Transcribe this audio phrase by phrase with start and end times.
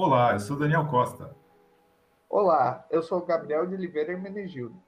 [0.00, 1.34] Olá, eu sou Daniel Costa.
[2.30, 4.80] Olá, eu sou Gabriel de Oliveira Hermenegildo.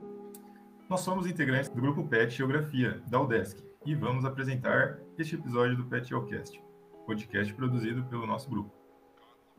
[0.88, 5.84] Nós somos integrantes do grupo PET Geografia, da UDESC, e vamos apresentar este episódio do
[5.86, 6.62] PET Geocast,
[7.06, 8.70] podcast produzido pelo nosso grupo.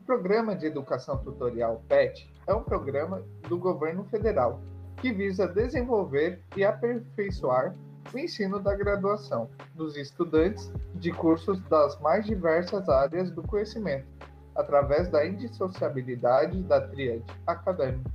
[0.00, 4.58] O Programa de Educação Tutorial PET é um programa do governo federal
[5.02, 7.76] que visa desenvolver e aperfeiçoar
[8.10, 14.06] o ensino da graduação dos estudantes de cursos das mais diversas áreas do conhecimento,
[14.54, 18.10] através da indissociabilidade da tríade acadêmica,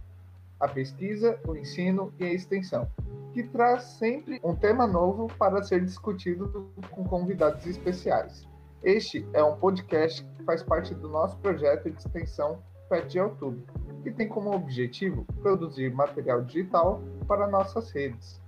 [0.60, 2.88] a pesquisa, o ensino e a extensão,
[3.34, 8.48] que traz sempre um tema novo para ser discutido com convidados especiais.
[8.84, 13.64] Este é um podcast que faz parte do nosso projeto de extensão PET YouTube,
[14.04, 18.42] que tem como objetivo produzir material digital para nossas redes,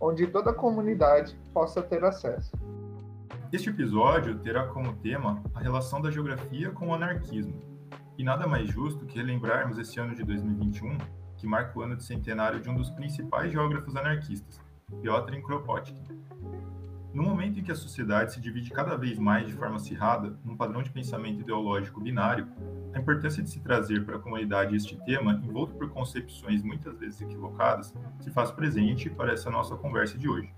[0.00, 2.55] onde toda a comunidade possa ter acesso.
[3.52, 7.62] Este episódio terá como tema a relação da geografia com o anarquismo.
[8.18, 10.98] E nada mais justo que relembrarmos esse ano de 2021,
[11.36, 14.60] que marca o ano de centenário de um dos principais geógrafos anarquistas,
[15.00, 16.02] Piotr Kropotkin.
[17.14, 20.56] No momento em que a sociedade se divide cada vez mais de forma acirrada num
[20.56, 22.48] padrão de pensamento ideológico binário,
[22.92, 27.20] a importância de se trazer para a comunidade este tema, envolto por concepções muitas vezes
[27.20, 30.52] equivocadas, se faz presente para essa nossa conversa de hoje.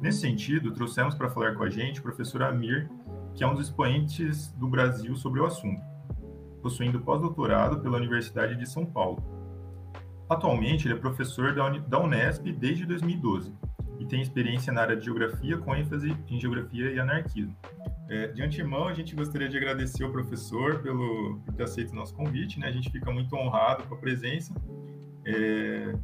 [0.00, 2.90] Nesse sentido, trouxemos para falar com a gente o professor Amir,
[3.34, 5.82] que é um dos expoentes do Brasil sobre o assunto,
[6.62, 9.22] possuindo pós-doutorado pela Universidade de São Paulo.
[10.28, 13.52] Atualmente, ele é professor da Unesp desde 2012
[13.98, 17.56] e tem experiência na área de geografia com ênfase em geografia e anarquismo.
[18.08, 21.94] É, de antemão, a gente gostaria de agradecer ao professor pelo, por ter aceito o
[21.94, 22.68] nosso convite, né?
[22.68, 24.54] A gente fica muito honrado com a presença.
[25.24, 25.94] É,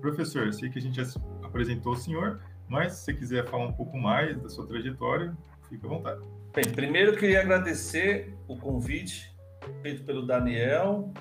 [0.00, 1.00] professor, eu sei que a gente
[1.42, 5.36] apresentou o senhor, mas se você quiser falar um pouco mais da sua trajetória,
[5.68, 6.20] fique à vontade.
[6.54, 9.34] Bem, primeiro eu queria agradecer o convite
[9.82, 11.12] feito pelo Daniel,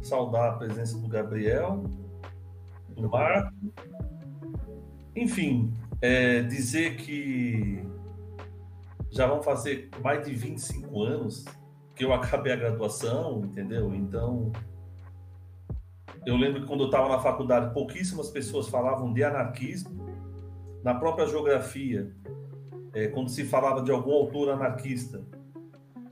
[0.00, 1.84] saudar a presença do Gabriel,
[2.96, 3.52] do Marco.
[5.14, 7.86] Enfim, é, dizer que
[9.10, 11.44] já vão fazer mais de 25 anos
[11.94, 13.94] que eu acabei a graduação, entendeu?
[13.94, 14.52] Então,
[16.26, 19.95] eu lembro que quando eu estava na faculdade, pouquíssimas pessoas falavam de anarquismo
[20.86, 22.12] na própria geografia,
[22.94, 25.20] é, quando se falava de algum autor anarquista,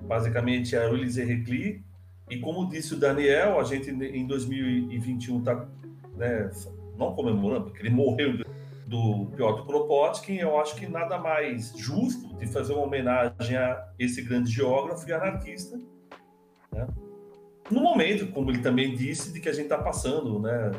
[0.03, 1.85] basicamente era o Elisée Recli,
[2.29, 5.69] e como disse o Daniel, a gente em 2021 está
[6.17, 6.51] né,
[6.99, 8.45] não comemorando, porque ele morreu
[8.89, 14.23] do Piotr Kropotkin, eu acho que nada mais justo de fazer uma homenagem a esse
[14.23, 15.79] grande geógrafo e anarquista,
[16.73, 16.89] né?
[17.71, 20.73] no momento, como ele também disse, de que a gente está passando, né,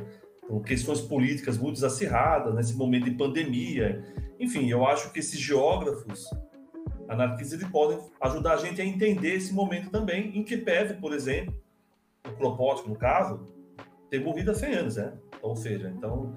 [0.47, 4.03] com questões políticas muito desacirradas, nesse momento de pandemia.
[4.39, 6.29] Enfim, eu acho que esses geógrafos
[7.07, 11.53] anarquistas podem ajudar a gente a entender esse momento também, em que Peve, por exemplo,
[12.27, 13.47] o Kropotkin, no caso,
[14.09, 15.13] ter morrido há 100 anos, né?
[15.41, 16.35] Ou seja, então,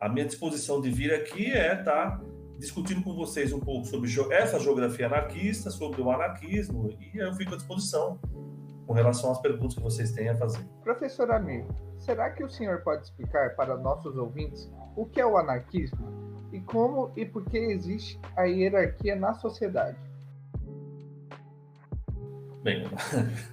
[0.00, 2.24] a minha disposição de vir aqui é estar tá
[2.58, 7.54] discutindo com vocês um pouco sobre essa geografia anarquista, sobre o anarquismo, e eu fico
[7.54, 8.18] à disposição
[8.86, 10.64] com relação às perguntas que vocês têm a fazer.
[10.82, 11.66] Professor Amir,
[11.98, 16.06] será que o senhor pode explicar para nossos ouvintes o que é o anarquismo
[16.52, 19.98] e como e por que existe a hierarquia na sociedade?
[22.62, 22.84] Bem,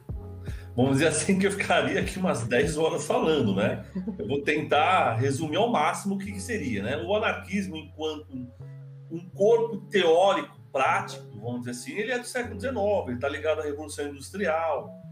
[0.75, 3.85] vamos dizer assim que eu ficaria aqui umas 10 horas falando, né?
[4.17, 6.97] Eu vou tentar resumir ao máximo o que, seria, né?
[6.97, 8.33] O anarquismo, enquanto
[9.11, 13.61] um corpo teórico, prático, vamos dizer assim, ele é do século XIX, ele está ligado
[13.61, 15.02] à Revolução Industrial,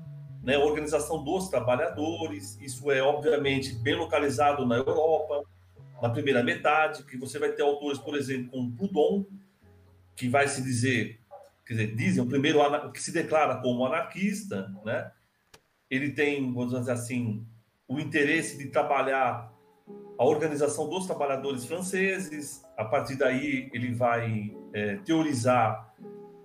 [0.43, 5.43] né, organização dos trabalhadores, isso é obviamente bem localizado na Europa,
[6.01, 9.23] na primeira metade, que você vai ter autores, por exemplo, como Proudhon,
[10.15, 11.19] que vai se dizer,
[11.65, 12.59] quer dizer, dizem, o primeiro
[12.91, 15.11] que se declara como anarquista, né?
[15.89, 17.45] Ele tem, vamos dizer assim,
[17.87, 19.51] o interesse de trabalhar
[20.17, 25.93] a organização dos trabalhadores franceses, a partir daí ele vai é, teorizar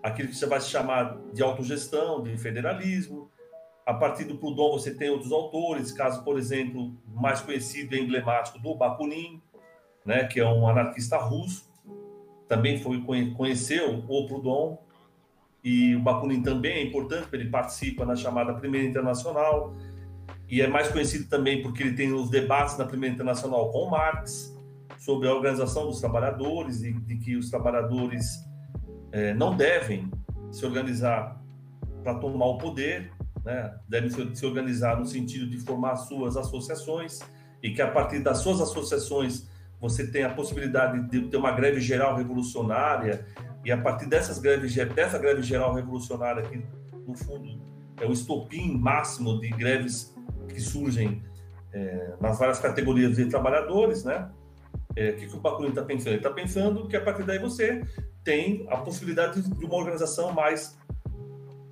[0.03, 3.31] aquilo que você vai chamar de autogestão, de federalismo,
[3.87, 8.59] a partir do Proudhon você tem outros autores, caso, por exemplo, mais conhecido e emblemático
[8.59, 9.41] do Bakunin,
[10.05, 11.71] né, que é um anarquista russo,
[12.49, 13.01] também foi
[13.37, 14.77] conheceu o Proudhon,
[15.63, 19.73] e o Bakunin também é importante, ele participa na chamada Primeira Internacional,
[20.49, 24.53] e é mais conhecido também porque ele tem os debates na Primeira Internacional com Marx,
[24.99, 28.45] sobre a organização dos trabalhadores, e de que os trabalhadores
[29.13, 30.11] é, não devem
[30.51, 31.41] se organizar
[32.03, 33.13] para tomar o poder,
[33.47, 37.21] né, devem se organizar no sentido de formar suas associações
[37.63, 39.49] e que a partir das suas associações
[39.81, 43.25] você tem a possibilidade de ter uma greve geral revolucionária
[43.65, 46.61] e a partir dessas greves dessa greve geral revolucionária que
[47.07, 47.63] no fundo
[48.01, 50.13] é o estopim máximo de greves
[50.49, 51.23] que surgem
[51.73, 54.29] é, nas várias categorias de trabalhadores, né?
[54.97, 56.09] É, o que, que o Bakunin está pensando?
[56.09, 57.85] Ele está pensando que a partir daí você
[58.25, 60.79] tem a possibilidade de uma organização mais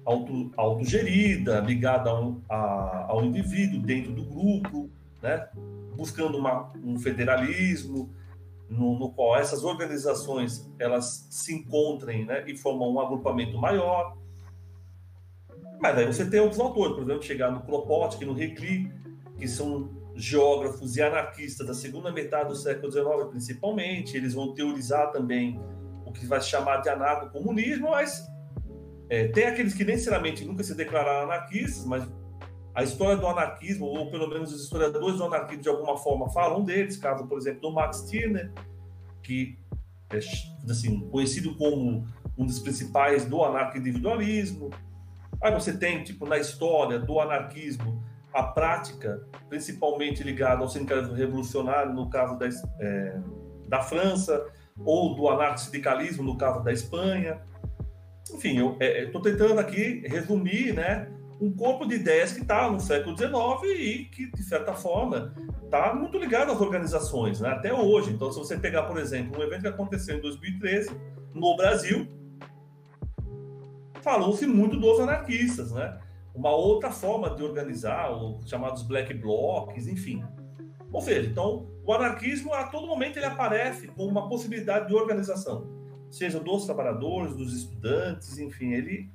[0.05, 4.91] auto, autogerida, ligada ao, a, ao indivíduo dentro do grupo,
[5.23, 5.49] né?
[5.97, 8.13] buscando uma, um federalismo
[8.69, 12.45] no, no, qual essas organizações elas se encontrem né?
[12.47, 14.17] e formam um agrupamento maior.
[15.81, 18.91] Mas aí você tem outros autores, por exemplo, chegar no Kropotkin, no Recli,
[19.39, 24.17] que são geógrafos e anarquistas da segunda metade do século XIX, principalmente.
[24.17, 25.61] Eles vão teorizar também
[26.07, 28.27] o que vai se chamar de anarco-comunismo, mas
[29.09, 32.07] é, tem aqueles que necessariamente nunca se declararam anarquistas, mas
[32.75, 36.65] a história do anarquismo, ou pelo menos os historiadores do anarquismo de alguma forma falam
[36.65, 38.53] deles, caso, por exemplo, do Max Stirner,
[39.23, 39.57] que
[40.11, 40.19] é
[40.71, 42.07] assim, conhecido como
[42.37, 44.71] um dos principais do anarco-individualismo.
[45.41, 48.03] Aí você tem, tipo, na história do anarquismo,
[48.33, 52.49] a prática, principalmente ligada ao sindicalismo revolucionário, no caso da,
[52.81, 53.21] é,
[53.69, 54.45] da França,
[54.85, 57.41] ou do anarco-sindicalismo, no caso da Espanha.
[58.33, 61.09] Enfim, eu estou é, tentando aqui resumir né,
[61.41, 63.33] um corpo de ideias que está no século XIX
[63.79, 65.35] e que, de certa forma,
[65.65, 68.11] está muito ligado às organizações, né, até hoje.
[68.11, 70.91] Então, se você pegar, por exemplo, um evento que aconteceu em 2013,
[71.35, 72.07] no Brasil,
[74.01, 75.99] falou-se muito dos anarquistas, né?
[76.35, 80.23] Uma outra forma de organizar, os chamados black blocs, enfim.
[80.93, 85.67] Ou seja, então, o anarquismo, a todo momento, ele aparece como uma possibilidade de organização,
[86.15, 89.11] seja dos trabalhadores, dos estudantes, enfim, ele...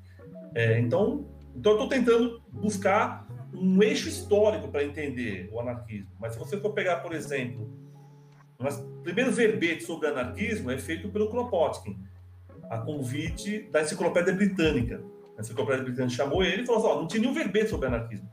[0.54, 1.26] É, então,
[1.56, 6.12] então, eu estou tentando buscar um eixo histórico para entender o anarquismo.
[6.20, 7.70] Mas se você for pegar, por exemplo,
[8.60, 11.98] o primeiro verbete sobre anarquismo é feito pelo Kropotkin,
[12.70, 15.02] a convite da Enciclopédia Britânica.
[15.38, 18.30] A Enciclopédia Britânica chamou ele e falou assim: ó, não tinha nenhum verbete sobre anarquismo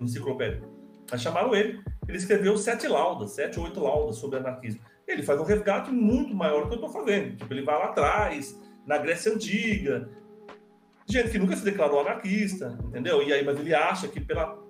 [0.00, 0.62] na Enciclopédia.
[1.10, 4.80] Mas chamaram ele, ele escreveu sete laudas, sete ou oito laudas sobre anarquismo.
[5.06, 7.36] Ele faz um resgate muito maior do que eu estou fazendo.
[7.36, 10.08] Tipo, ele vai lá atrás, na Grécia Antiga,
[11.08, 13.22] gente que nunca se declarou anarquista, entendeu?
[13.22, 14.66] E aí, mas ele acha que pela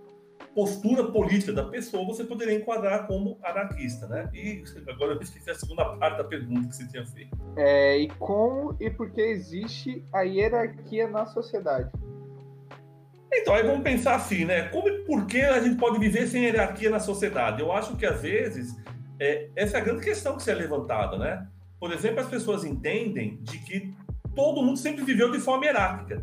[0.54, 4.28] postura política da pessoa, você poderia enquadrar como anarquista, né?
[4.32, 7.36] E agora eu esqueci a segunda parte da pergunta que você tinha feito.
[7.56, 11.90] É, e como e por que existe a hierarquia na sociedade?
[13.30, 14.68] Então, aí vamos pensar assim, né?
[14.68, 17.60] Como e por que a gente pode viver sem hierarquia na sociedade?
[17.60, 18.74] Eu acho que, às vezes,
[19.18, 21.48] é, essa é a grande questão que se é levantada, né?
[21.78, 23.94] Por exemplo, as pessoas entendem de que
[24.34, 26.22] todo mundo sempre viveu de forma hierárquica,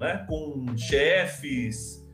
[0.00, 0.24] né?
[0.28, 2.04] Com chefes,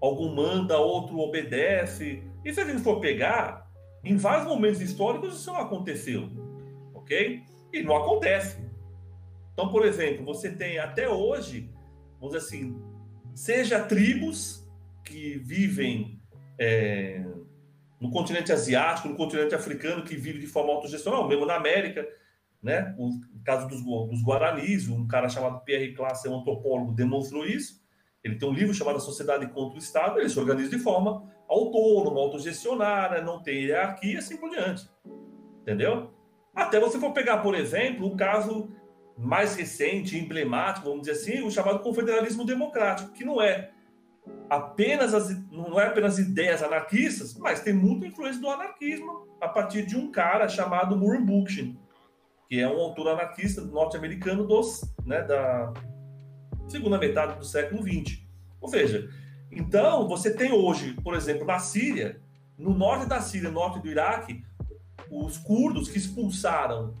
[0.00, 2.22] algum manda, outro obedece.
[2.44, 3.70] E se a gente for pegar,
[4.02, 6.28] em vários momentos históricos isso não aconteceu,
[6.94, 7.42] ok?
[7.72, 8.58] E não acontece.
[9.52, 11.70] Então, por exemplo, você tem até hoje,
[12.18, 12.80] vamos dizer assim,
[13.34, 14.66] seja tribos
[15.04, 16.20] que vivem
[16.58, 17.22] é,
[18.00, 22.08] no continente asiático, no continente africano, que vivem de forma autogestional, mesmo na América,
[22.62, 22.94] né?
[22.98, 23.10] O
[23.44, 27.80] caso dos, dos Guaranis, um cara chamado Pierre Classe, um antropólogo, demonstrou isso.
[28.24, 32.20] Ele tem um livro chamado Sociedade contra o Estado, ele se organiza de forma autônoma,
[32.20, 34.88] autogestionária, não tem hierarquia, assim por diante.
[35.62, 36.10] Entendeu?
[36.54, 38.70] Até você for pegar, por exemplo, o caso
[39.16, 43.70] mais recente, emblemático, vamos dizer assim, o chamado confederalismo democrático, que não é
[44.48, 49.86] apenas as, não é apenas ideias anarquistas, mas tem muita influência do anarquismo a partir
[49.86, 51.78] de um cara chamado Murray Bookchin,
[52.48, 55.72] que é um autor anarquista norte-americano dos, né, da,
[56.70, 58.20] segunda metade do século XX.
[58.60, 59.08] Ou seja,
[59.50, 62.20] então você tem hoje, por exemplo, na Síria,
[62.56, 64.44] no norte da Síria, norte do Iraque,
[65.10, 66.94] os curdos que expulsaram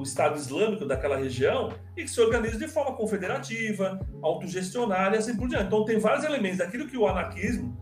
[0.00, 5.46] o Estado Islâmico daquela região e que se organizam de forma confederativa, autogestionária assim por
[5.46, 5.66] diante.
[5.66, 7.78] Então tem vários elementos daquilo que o anarquismo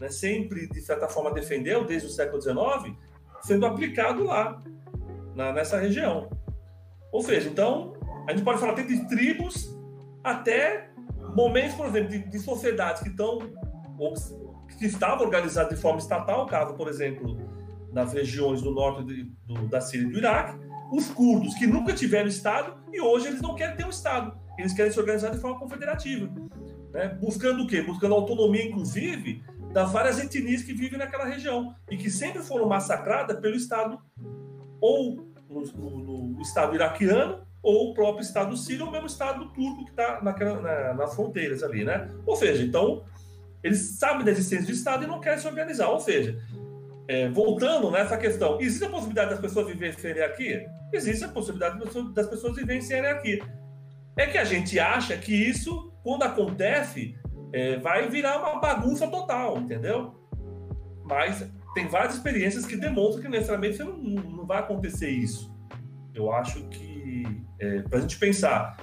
[0.00, 2.96] né, sempre, de certa forma, defendeu desde o século XIX,
[3.42, 4.60] sendo aplicado lá,
[5.34, 6.28] na, nessa região.
[7.12, 7.92] Ou seja, então,
[8.26, 9.78] a gente pode falar até de tribos
[10.24, 10.90] até
[11.36, 13.38] momentos, por exemplo, de, de sociedades que estão
[14.78, 17.36] que estavam organizadas de forma estatal, caso, por exemplo,
[17.92, 20.58] nas regiões do norte de, do, da Síria e do Iraque,
[20.90, 24.72] os curdos que nunca tiveram Estado e hoje eles não querem ter um Estado, eles
[24.72, 26.30] querem se organizar de forma confederativa,
[26.92, 27.16] né?
[27.20, 27.82] buscando o quê?
[27.82, 29.42] Buscando autonomia, inclusive,
[29.72, 33.98] das várias etnias que vivem naquela região e que sempre foram massacradas pelo Estado
[34.80, 39.90] ou no, no, Estado iraquiano ou o próprio Estado sírio, ou mesmo Estado turco que
[39.90, 42.08] está na, nas fronteiras ali, né?
[42.24, 43.04] Ou seja, então,
[43.62, 45.90] eles sabem da existência do Estado e não querem se organizar.
[45.90, 46.40] Ou seja,
[47.10, 50.70] é, voltando nessa questão, existe a possibilidade das pessoas viverem hierarquia?
[50.92, 51.76] Existe a possibilidade
[52.14, 53.42] das pessoas viverem hierarquia.
[54.16, 57.18] É que a gente acha que isso quando acontece,
[57.52, 60.14] é, vai virar uma bagunça total, entendeu?
[61.04, 65.52] Mas tem várias experiências que demonstram que necessariamente não, não vai acontecer isso.
[66.14, 67.24] Eu acho que,
[67.58, 68.76] é, para a gente pensar,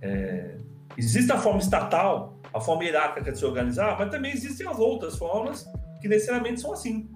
[0.00, 0.56] é,
[0.96, 5.18] existe a forma estatal, a forma hierárquica de se organizar, mas também existem as outras
[5.18, 5.66] formas
[6.00, 7.10] que necessariamente são assim.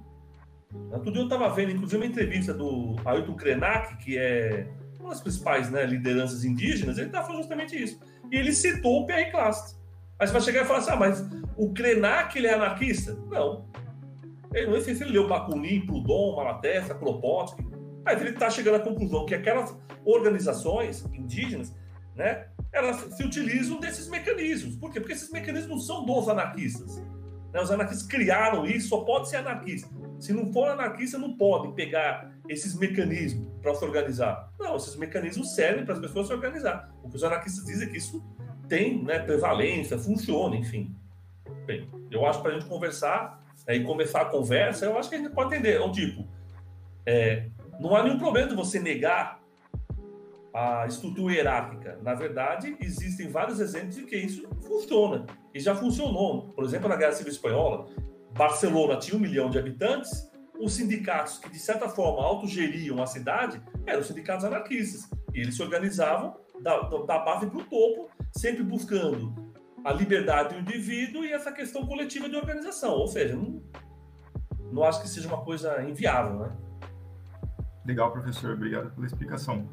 [0.91, 4.67] Outro dia eu estava vendo, inclusive, uma entrevista do Ailton Krenak, que é
[5.01, 8.01] uma das principais né, lideranças indígenas, ele estava falando justamente isso.
[8.31, 9.81] E ele citou o Pierre Clastres.
[10.19, 11.27] Aí você vai chegar e falar assim, ah, mas
[11.57, 13.15] o Krenak, ele é anarquista?
[13.29, 13.67] Não.
[14.55, 17.71] Ele não sei se ele leu Bakunin, Proudhon, Malatesta, Kropotkin.
[18.05, 21.75] Mas ele está chegando à conclusão que aquelas organizações indígenas,
[22.15, 24.77] né, elas se utilizam desses mecanismos.
[24.77, 25.01] Por quê?
[25.01, 26.99] Porque esses mecanismos são dos anarquistas.
[27.53, 27.61] Né?
[27.61, 29.89] Os anarquistas criaram isso, só pode ser anarquista.
[30.23, 34.53] Se não for anarquista, não podem pegar esses mecanismos para se organizar.
[34.57, 36.95] Não, esses mecanismos servem para as pessoas se organizar.
[37.03, 38.25] O que os anarquistas dizem é que isso
[38.69, 40.95] tem né, prevalência, funciona, enfim.
[41.67, 45.17] Bem, eu acho para a gente conversar né, e começar a conversa, eu acho que
[45.17, 45.79] a gente pode entender.
[45.79, 46.25] É um tipo,
[47.05, 47.49] é,
[47.81, 49.43] não há nenhum problema de você negar
[50.55, 51.99] a estrutura hierárquica.
[52.01, 55.27] Na verdade, existem vários exemplos de que isso funciona.
[55.53, 56.53] E já funcionou.
[56.55, 57.89] Por exemplo, na Guerra Civil Espanhola,
[58.37, 63.61] Barcelona tinha um milhão de habitantes, os sindicatos que, de certa forma, autogeriam a cidade
[63.87, 65.11] eram sindicatos anarquistas.
[65.35, 69.53] E eles se organizavam da, da base para o topo, sempre buscando
[69.85, 72.93] a liberdade do indivíduo e essa questão coletiva de organização.
[72.93, 73.63] Ou seja, não,
[74.73, 76.57] não acho que seja uma coisa inviável, né?
[77.85, 78.53] Legal, professor.
[78.53, 79.69] Obrigado pela explicação.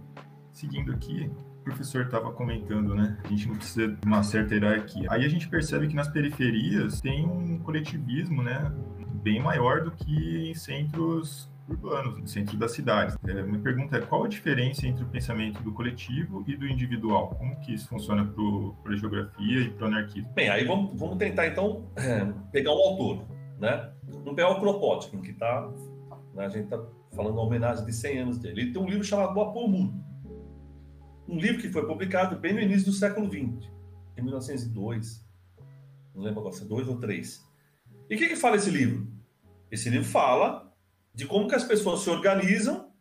[0.51, 3.17] Seguindo aqui, o professor estava comentando, né?
[3.23, 5.07] A gente não precisa de uma certa hierarquia.
[5.09, 8.71] Aí a gente percebe que nas periferias tem um coletivismo, né?
[9.21, 13.15] Bem maior do que em centros urbanos, no centro das cidades.
[13.27, 17.29] É, minha pergunta é qual a diferença entre o pensamento do coletivo e do individual?
[17.37, 18.25] Como que isso funciona
[18.83, 20.29] para a geografia e para o anarquismo?
[20.33, 21.85] Bem, aí vamos, vamos tentar então
[22.51, 23.25] pegar um autor,
[23.59, 23.91] né?
[24.07, 25.69] Vamos pegar o Kropotkin, que está,
[26.33, 26.81] né, a gente está
[27.15, 28.61] falando uma homenagem de 100 anos dele.
[28.61, 30.08] Ele tem um livro chamado O Apoio Mundo.
[31.29, 33.69] Um livro que foi publicado bem no início do século XX,
[34.17, 35.23] em 1902.
[36.15, 37.47] Não lembro agora se é dois ou três.
[38.09, 39.07] E o que, que fala esse livro?
[39.69, 40.73] Esse livro fala
[41.13, 42.91] de como que as pessoas se organizam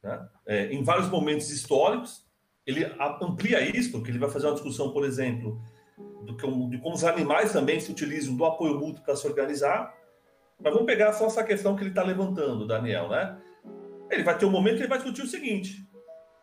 [0.00, 2.24] né, é, em vários momentos históricos.
[2.64, 2.84] Ele
[3.20, 5.60] amplia isso, porque ele vai fazer uma discussão, por exemplo,
[6.24, 9.92] do que, de como os animais também se utilizam do apoio mútuo para se organizar.
[10.62, 13.36] Mas vamos pegar só essa questão que ele está levantando, Daniel, né?
[14.10, 15.87] Ele vai ter um momento que ele vai discutir o seguinte: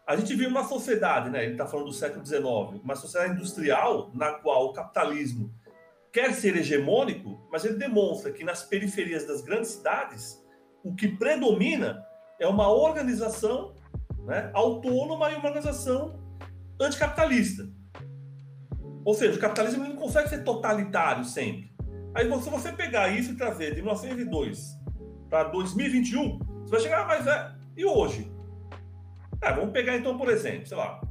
[0.06, 1.44] a gente vive uma sociedade, né?
[1.44, 2.46] Ele está falando do século XIX,
[2.84, 5.52] uma sociedade industrial na qual o capitalismo
[6.12, 10.42] quer ser hegemônico, mas ele demonstra que nas periferias das grandes cidades
[10.84, 12.06] o que predomina
[12.40, 13.74] é uma organização
[14.26, 16.20] né, autônoma e uma organização
[16.80, 17.68] anticapitalista.
[19.04, 21.74] Ou seja, o capitalismo não consegue ser totalitário sempre.
[22.14, 24.80] Aí, se você pegar isso e trazer de 1902
[25.30, 28.35] para 2021, você vai chegar, mais mas é, e hoje?
[29.42, 31.02] Ah, vamos pegar então, por exemplo, sei lá,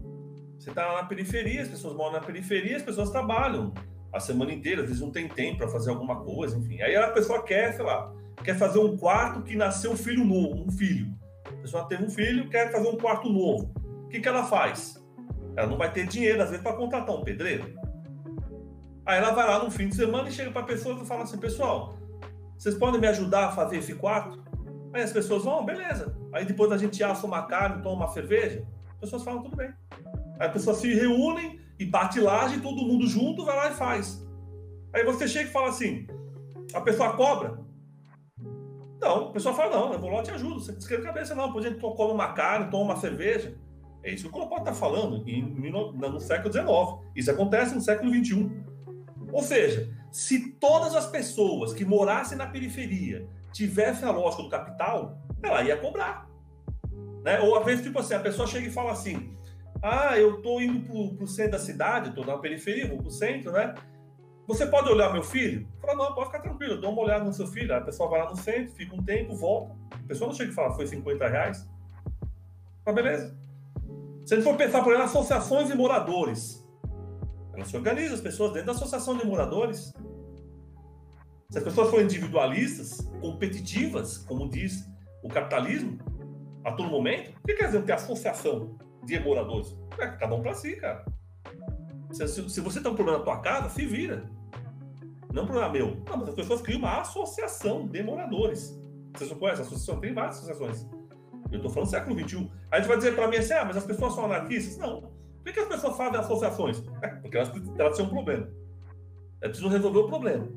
[0.59, 3.73] você está na periferia, as pessoas moram na periferia, as pessoas trabalham
[4.13, 6.81] a semana inteira, às vezes não tem tempo para fazer alguma coisa, enfim.
[6.81, 8.13] Aí a pessoa quer, sei lá,
[8.43, 11.13] quer fazer um quarto que nasceu um filho novo, um filho.
[11.47, 13.73] A pessoa teve um filho, quer fazer um quarto novo.
[14.05, 15.05] O que, que ela faz?
[15.57, 17.75] Ela não vai ter dinheiro, às vezes, para contratar um pedreiro.
[19.05, 21.25] Aí ela vai lá no fim de semana e chega para a pessoa e fala
[21.25, 21.99] assim: pessoal,
[22.57, 24.44] vocês podem me ajudar a fazer esse quarto?
[24.95, 26.17] Aí as pessoas vão, beleza.
[26.33, 28.65] Aí depois a gente assa uma carne, toma uma cerveja.
[28.95, 29.75] As pessoas falam, tudo bem.
[30.39, 34.25] Aí as pessoas se reúnem e bate laje, todo mundo junto, vai lá e faz.
[34.93, 36.07] Aí você chega e fala assim:
[36.73, 37.59] a pessoa cobra,
[39.05, 40.61] não, o pessoal fala, não, eu vou lá e te ajudo.
[40.61, 41.49] Você escreve a cabeça, não.
[41.49, 43.55] Depois a gente come uma carne, toma uma cerveja.
[44.03, 47.11] É isso que o Colopó está falando em, no século XIX.
[47.15, 48.51] Isso acontece no século XXI.
[49.33, 55.17] Ou seja, se todas as pessoas que morassem na periferia tivessem a lógica do capital,
[55.43, 56.29] ela ia cobrar.
[57.23, 57.41] Né?
[57.41, 59.35] Ou às vezes, tipo assim, a pessoa chega e fala assim:
[59.81, 63.11] Ah, eu estou indo para o centro da cidade, estou na periferia, vou para o
[63.11, 63.75] centro, né?
[64.47, 65.67] Você pode olhar meu filho?
[65.81, 67.75] Fala, não, pode ficar tranquilo, dou uma olhada no seu filho.
[67.75, 69.75] a pessoa vai lá no centro, fica um tempo, volta.
[69.91, 71.67] A pessoa não chega e fala, foi 50 reais.
[72.85, 73.35] Tá beleza.
[74.27, 76.63] Se a gente for pensar, por exemplo, associações de moradores,
[77.55, 79.95] elas se organizam, as pessoas dentro da associação de moradores.
[81.55, 84.91] Se as pessoas forem individualistas, competitivas, como diz
[85.23, 86.01] o capitalismo,
[86.65, 89.79] a todo momento, o que quer dizer ter associação de moradores?
[89.97, 91.05] É cada um para si, cara.
[92.11, 94.29] Se, se, você tem um problema na tua casa, se vira.
[95.33, 96.03] Não é um problema meu.
[96.09, 98.77] Não, mas as pessoas criam uma associação de moradores.
[99.15, 99.63] Vocês não conhecem?
[99.63, 100.85] A associação tem várias associações.
[101.53, 102.51] Eu estou falando século XXI.
[102.73, 104.77] A gente vai dizer para mim assim, ah, mas as pessoas são anarquistas?
[104.77, 105.03] Não.
[105.45, 106.81] Por que as pessoas fazem associações?
[107.23, 108.49] Porque elas, elas têm um problema.
[109.41, 110.49] Elas precisam resolver o problema.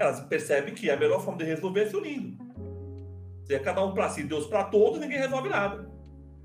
[0.00, 2.42] Elas percebem que a melhor forma de resolver é se unindo.
[3.44, 5.90] Se é cada um para si, Deus para todos, ninguém resolve nada.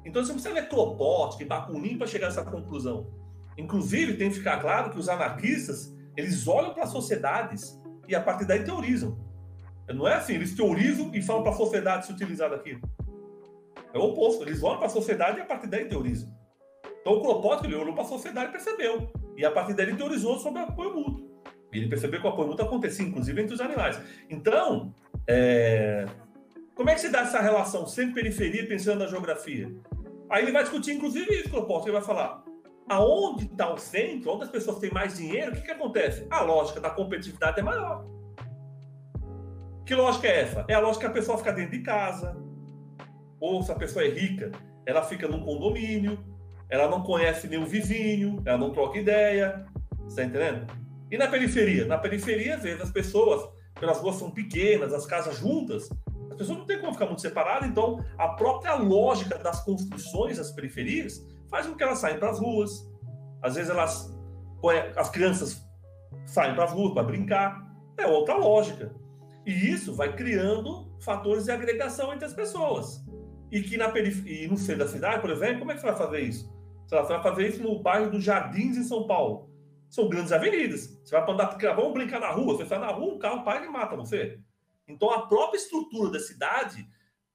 [0.03, 3.13] Então você não precisa ler Kropotkin e Bakunin para chegar a essa conclusão.
[3.57, 8.21] Inclusive, tem que ficar claro que os anarquistas, eles olham para as sociedades e a
[8.21, 9.17] partir daí teorizam.
[9.87, 12.81] Não é assim, eles teorizam e falam para a sociedade se utilizar daquilo.
[13.93, 16.29] É o oposto, eles olham para a sociedade e a partir daí teorizam.
[16.99, 19.09] Então o Kropotkin ele olhou para a sociedade e percebeu.
[19.37, 21.34] E a partir daí ele teorizou sobre apoio mútuo.
[21.75, 23.99] E ele percebeu que o apoio mútuo acontecia, inclusive, entre os animais.
[24.29, 24.93] Então,
[25.27, 26.05] é...
[26.73, 29.69] como é que se dá essa relação sempre periferia pensando na geografia?
[30.29, 31.89] Aí ele vai discutir, inclusive, isso, Kropotkin.
[31.89, 32.43] Ele vai falar,
[32.87, 36.25] aonde está o centro, onde as pessoas têm mais dinheiro, o que, que acontece?
[36.29, 38.05] A lógica da competitividade é maior.
[39.85, 40.65] Que lógica é essa?
[40.67, 42.35] É a lógica que a pessoa fica dentro de casa,
[43.39, 44.51] ou se a pessoa é rica,
[44.85, 46.17] ela fica num condomínio,
[46.69, 49.65] ela não conhece nenhum vizinho, ela não troca ideia,
[50.07, 50.65] está entendendo?
[51.11, 51.85] E na periferia?
[51.85, 53.47] Na periferia, às vezes, as pessoas,
[53.79, 55.89] pelas ruas são pequenas, as casas juntas,
[56.29, 60.51] as pessoas não têm como ficar muito separadas, então a própria lógica das construções das
[60.51, 62.91] periferias faz com que elas saiam para as ruas.
[63.41, 64.13] Às vezes elas
[64.95, 65.63] as crianças
[66.25, 67.65] saem para as ruas para brincar.
[67.97, 68.93] É outra lógica.
[69.45, 73.03] E isso vai criando fatores de agregação entre as pessoas.
[73.51, 75.95] E que na periferia, no centro da cidade, por exemplo, como é que você vai
[75.95, 76.53] fazer isso?
[76.87, 79.49] Você vai fazer isso no bairro dos Jardins, em São Paulo.
[79.89, 80.99] São grandes avenidas.
[81.03, 82.55] Você vai andar, vamos brincar na rua.
[82.55, 84.39] Você sai na rua, um carro para e mata você.
[84.87, 86.87] Então a própria estrutura da cidade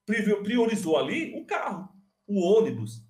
[0.07, 1.88] priorizou ali o carro,
[2.26, 3.04] o ônibus.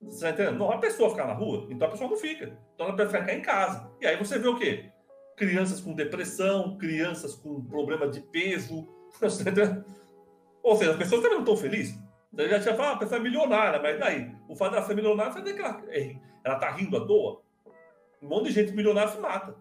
[0.00, 0.58] Você está entendendo?
[0.58, 2.58] Não a pessoa ficar na rua, então a pessoa não fica.
[2.74, 3.90] Então ela prefere ficar em casa.
[4.00, 4.90] E aí você vê o quê?
[5.36, 8.86] Crianças com depressão, crianças com problema de peso.
[9.20, 9.84] Você tá entendendo?
[10.62, 11.98] Ou seja, as pessoas também não estão felizes.
[12.32, 14.34] Você já tinha falado, ah, a pessoa é milionária, mas daí?
[14.48, 17.42] O fato dela ser milionária, você vê que ela, é, ela tá rindo à toa.
[18.22, 19.54] Um monte de gente milionária se mata.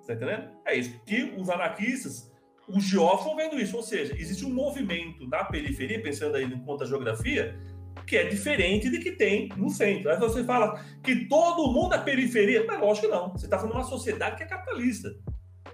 [0.00, 0.50] Você tá entendendo?
[0.66, 1.00] É isso.
[1.06, 2.32] Que os anarquistas,
[2.68, 3.76] os geógrafos estão vendo isso.
[3.76, 7.58] Ou seja, existe um movimento na periferia, pensando aí em conta geografia,
[8.06, 10.10] que é diferente de que tem no centro.
[10.10, 12.64] Aí você fala que todo mundo é periferia.
[12.66, 13.32] Mas lógico que não.
[13.32, 15.14] Você está falando de uma sociedade que é capitalista.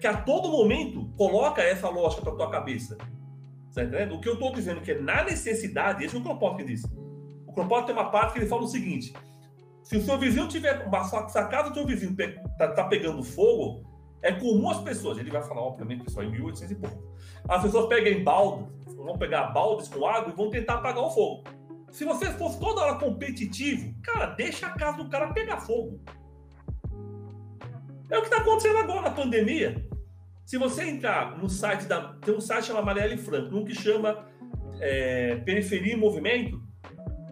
[0.00, 2.96] Que a todo momento coloca essa lógica para tua cabeça.
[3.74, 4.14] Tá entendendo?
[4.14, 6.82] O que eu estou dizendo que é na necessidade, esse é o Kropotkin diz.
[7.46, 9.12] O Kropotkin tem uma parte que ele fala o seguinte:
[9.90, 10.88] se o seu vizinho tiver
[11.28, 13.82] se a casa do seu vizinho está tá pegando fogo,
[14.22, 17.12] é comum as pessoas, ele vai falar, obviamente, pessoal, em 1800 e pouco.
[17.48, 21.42] As pessoas pegam baldes, vão pegar baldes com água e vão tentar apagar o fogo.
[21.90, 26.00] Se você fosse toda hora competitivo, cara, deixa a casa do cara pegar fogo.
[28.08, 29.84] É o que está acontecendo agora na pandemia.
[30.46, 32.12] Se você entrar no site da.
[32.24, 34.24] Tem um site chamado Marielle Franco, um que chama
[34.78, 36.62] é, Periferia em Movimento.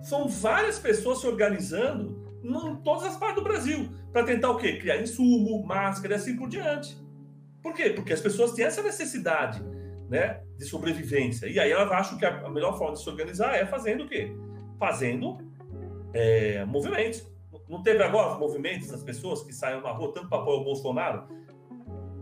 [0.02, 2.17] São várias pessoas se organizando
[2.48, 4.78] em todas as partes do Brasil para tentar o quê?
[4.78, 6.98] Criar insumo, máscara e assim por diante.
[7.62, 7.90] Por quê?
[7.90, 9.62] Porque as pessoas têm essa necessidade
[10.08, 11.46] né, de sobrevivência.
[11.46, 14.32] E aí elas acham que a melhor forma de se organizar é fazendo o quê?
[14.78, 15.38] Fazendo
[16.14, 17.26] é, movimentos.
[17.68, 21.28] Não teve agora movimentos das pessoas que saíram na rua tanto para apoiar o Bolsonaro,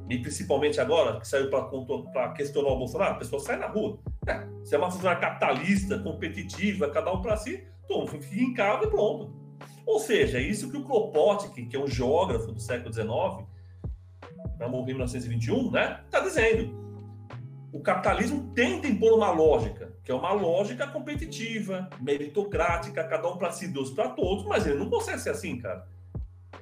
[0.08, 3.98] e principalmente agora, que saiu para questionar o Bolsonaro, a pessoa sai na rua.
[4.26, 8.84] É, se é uma sociedade capitalista, competitiva, cada um para si, então fica em casa
[8.84, 9.34] e pronto.
[9.87, 13.46] Ou seja, é isso que o Kropotkin, que é um geógrafo do século XIX,
[14.59, 16.85] vai morrer em 1921, né, está dizendo.
[17.72, 23.53] O capitalismo tenta impor uma lógica, que é uma lógica competitiva, meritocrática, cada um para
[23.53, 25.87] si, Deus para todos, mas ele não consegue ser assim, cara.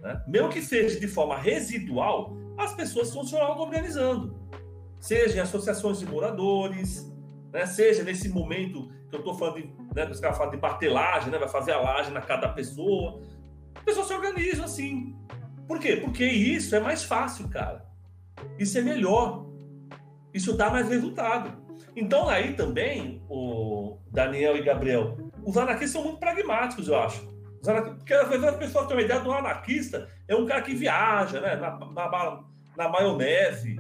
[0.03, 0.23] Né?
[0.27, 4.37] Mesmo que seja de forma residual, as pessoas estão se auto-organizando.
[4.99, 7.11] Seja em associações de moradores,
[7.53, 7.65] né?
[7.65, 11.39] seja nesse momento eu estou falando, de, né, os caras falam de batelagem, né?
[11.39, 13.21] vai fazer a laje na cada pessoa.
[13.75, 15.17] As pessoas se organizam assim.
[15.67, 15.97] Por quê?
[15.97, 17.85] Porque isso é mais fácil, cara.
[18.59, 19.47] Isso é melhor.
[20.33, 21.63] Isso dá mais resultado.
[21.97, 27.35] Então, aí também, o Daniel e Gabriel, os anarquistas são muito pragmáticos, eu acho.
[27.97, 31.57] Porque às vezes as pessoas uma ideia do anarquista, é um cara que viaja, né?
[31.57, 32.45] Na, na,
[32.77, 33.77] na maionese.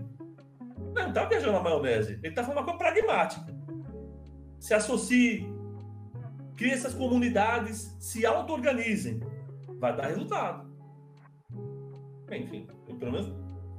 [0.78, 2.14] Não, não está viajando na maionese.
[2.14, 3.53] Ele está falando uma coisa pragmática.
[4.64, 5.46] Se associe,
[6.57, 9.20] crie essas comunidades, se auto-organizem.
[9.79, 10.66] Vai dar resultado.
[12.33, 13.31] Enfim, eu pelo menos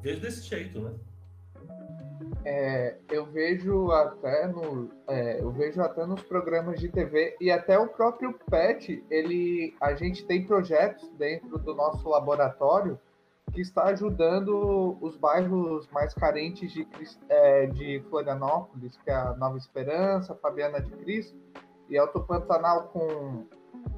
[0.03, 0.93] vejo desse jeito, né?
[2.45, 7.79] É, eu vejo até no, é, eu vejo até nos programas de TV e até
[7.79, 12.99] o próprio PET, ele, a gente tem projetos dentro do nosso laboratório
[13.55, 16.85] que está ajudando os bairros mais carentes de,
[17.29, 21.37] é, de Florianópolis, que é a Nova Esperança, Fabiana de Cristo
[21.89, 23.45] e Alto Pantanal com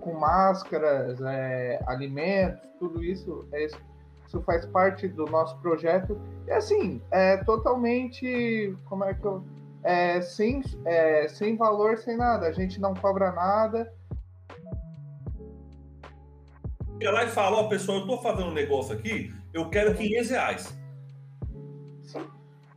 [0.02, 6.20] com máscaras, é, alimentos, tudo isso, é, isso faz parte do nosso projeto.
[6.46, 9.44] E assim, é totalmente, como é que eu,
[9.84, 12.48] é, sem, é, sem valor, sem nada.
[12.48, 13.92] A gente não cobra nada.
[17.00, 20.30] Chega lá e fala, ó, pessoal, eu estou fazendo um negócio aqui, eu quero 500
[20.30, 20.78] reais.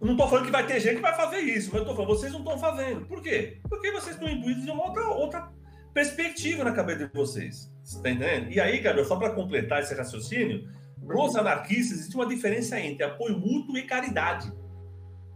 [0.00, 2.16] Não estou falando que vai ter gente que vai fazer isso, mas eu estou falando,
[2.16, 3.04] vocês não estão fazendo.
[3.06, 3.60] Por quê?
[3.68, 5.52] Porque vocês estão imbuídos de uma outra, outra
[5.92, 7.70] perspectiva na cabeça de vocês.
[7.84, 8.50] Você está entendendo?
[8.50, 10.68] E aí, Gabriel, só para completar esse raciocínio,
[11.02, 14.50] os anarquistas existe uma diferença entre apoio mútuo e caridade.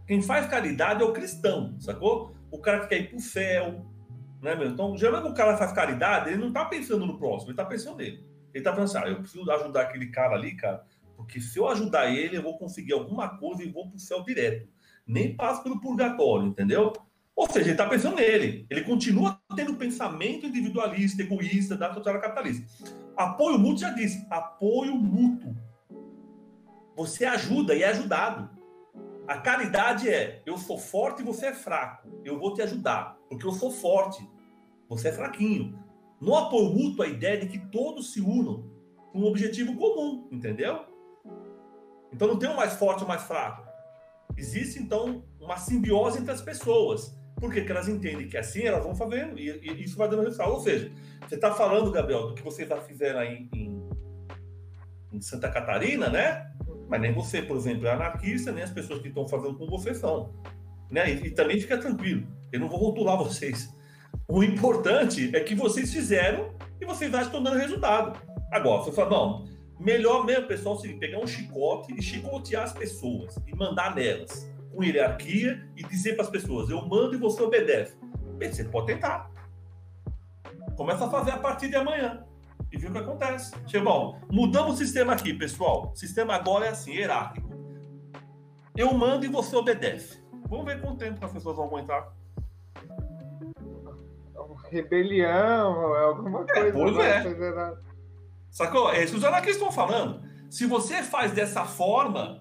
[0.07, 2.35] Quem faz caridade é o cristão, sacou?
[2.49, 3.85] O cara que quer ir para o céu.
[4.41, 4.67] Né, meu?
[4.67, 7.97] Então, geralmente o cara faz caridade, ele não está pensando no próximo, ele está pensando
[7.97, 8.23] nele.
[8.53, 10.83] Ele está pensando assim, ah, eu preciso ajudar aquele cara ali, cara,
[11.15, 14.23] porque se eu ajudar ele, eu vou conseguir alguma coisa e vou para o céu
[14.23, 14.67] direto.
[15.05, 16.93] Nem passo pelo purgatório, entendeu?
[17.35, 18.65] Ou seja, ele está pensando nele.
[18.69, 22.65] Ele continua tendo pensamento individualista, egoísta, da sociedade capitalista.
[23.17, 25.55] Apoio mútuo já disse, apoio mútuo.
[26.95, 28.49] Você ajuda e é ajudado.
[29.27, 32.07] A caridade é: eu sou forte e você é fraco.
[32.23, 34.27] Eu vou te ajudar, porque eu sou forte.
[34.87, 35.77] Você é fraquinho.
[36.21, 38.71] No apoio mútuo, a ideia é de que todos se unam
[39.11, 40.85] com um objetivo comum, entendeu?
[42.15, 43.67] Então não tem um mais forte ou mais fraco.
[44.37, 47.13] Existe, então, uma simbiose entre as pessoas.
[47.35, 50.53] Porque elas entendem que assim elas vão fazendo e, e isso vai dando resultado.
[50.53, 50.89] Ou seja,
[51.27, 53.89] você está falando, Gabriel, do que vocês já fizeram aí em,
[55.11, 56.49] em Santa Catarina, né?
[56.87, 59.93] Mas nem você, por exemplo, é anarquista, nem as pessoas que estão fazendo com você
[59.93, 60.33] são.
[60.89, 61.11] Né?
[61.11, 63.69] E, e, também fica tranquilo, eu não vou rotular vocês.
[64.27, 68.17] O importante é que vocês fizeram e vocês já estão dando resultado.
[68.51, 73.37] Agora, você fala, não, melhor mesmo, pessoal, se pegar um chicote e chicotear as pessoas
[73.45, 77.97] e mandar nelas com hierarquia e dizer para as pessoas, eu mando e você obedece.
[78.37, 79.31] Bem, você pode tentar.
[80.75, 82.25] Começa a fazer a partir de amanhã
[82.71, 83.55] e viu o que acontece.
[83.67, 85.91] Chegou, mudamos o sistema aqui, pessoal.
[85.93, 87.49] O sistema agora é assim, hierárquico.
[88.75, 90.21] Eu mando e você obedece.
[90.49, 92.13] Vamos ver quanto tempo as pessoas vão aguentar.
[94.69, 96.73] Rebelião, alguma é, coisa.
[96.73, 97.94] Pois é.
[98.55, 98.89] Sacou?
[98.89, 100.23] É isso que os anarquistas estão falando.
[100.49, 102.39] Se você faz dessa forma,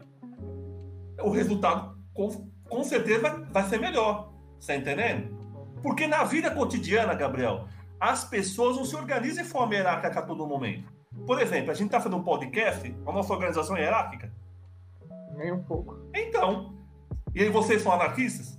[1.20, 4.32] o resultado com, com certeza vai, vai ser melhor.
[4.60, 5.36] Você está entendendo?
[5.82, 7.66] Porque na vida cotidiana, Gabriel,
[7.98, 10.88] as pessoas não se organizam em forma hierárquica a todo momento.
[11.26, 14.32] Por exemplo, a gente está fazendo um podcast, a nossa organização é hierárquica?
[15.34, 15.98] Nem um pouco.
[16.14, 16.76] Então.
[17.34, 18.56] E aí vocês são anarquistas?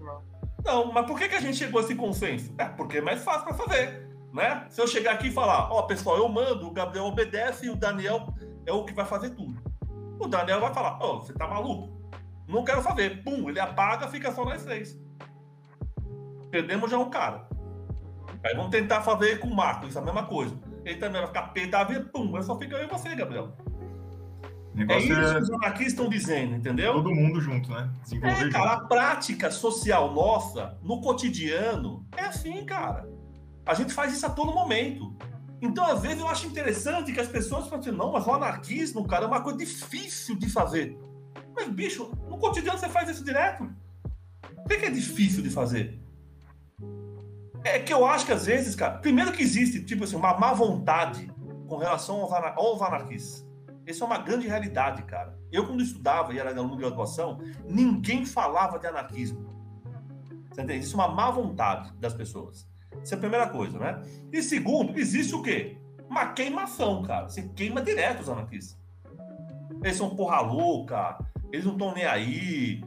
[0.00, 0.22] Não.
[0.64, 2.54] Não, mas por que, que a gente chegou a esse consenso?
[2.58, 4.07] É porque é mais fácil para fazer.
[4.32, 4.66] Né?
[4.68, 7.70] Se eu chegar aqui e falar, ó, oh, pessoal, eu mando, o Gabriel obedece e
[7.70, 8.34] o Daniel
[8.66, 9.60] é o que vai fazer tudo.
[10.18, 11.98] O Daniel vai falar, ó, oh, você tá maluco?
[12.46, 13.22] Não quero fazer.
[13.22, 14.98] Pum, ele apaga, fica só nós três.
[16.50, 17.46] Perdemos já um cara.
[18.44, 20.56] Aí vamos tentar fazer com o Marcos, a mesma coisa.
[20.84, 23.52] Ele também vai ficar pedado e pum, mas só fica eu e você, Gabriel.
[24.76, 25.34] É isso é...
[25.34, 26.94] que os anarquistas estão dizendo, entendeu?
[26.94, 27.90] Todo mundo junto, né?
[28.04, 28.84] Desenvolver é, cara, junto.
[28.84, 33.08] a prática social nossa, no cotidiano, é assim, cara.
[33.68, 35.14] A gente faz isso a todo momento.
[35.60, 39.06] Então, às vezes, eu acho interessante que as pessoas falam assim, não, mas o anarquismo,
[39.06, 40.98] cara, é uma coisa difícil de fazer.
[41.54, 43.68] Mas, bicho, no cotidiano você faz isso direto.
[44.40, 46.00] Por que é difícil de fazer?
[47.62, 50.54] É que eu acho que às vezes, cara, primeiro que existe, tipo assim, uma má
[50.54, 51.30] vontade
[51.66, 53.46] com relação aos, anar aos anarquistas.
[53.86, 55.38] Isso é uma grande realidade, cara.
[55.52, 59.46] Eu, quando estudava e era aluno de graduação, ninguém falava de anarquismo.
[60.50, 60.86] Você entende?
[60.86, 62.66] Isso é uma má vontade das pessoas.
[63.02, 64.02] Isso é a primeira coisa, né?
[64.32, 65.78] E segundo, existe o quê?
[66.08, 67.28] Uma queimação, cara.
[67.28, 68.78] Você queima direto os anarquistas.
[69.82, 71.18] Eles são porra louca,
[71.52, 72.82] eles não estão nem aí.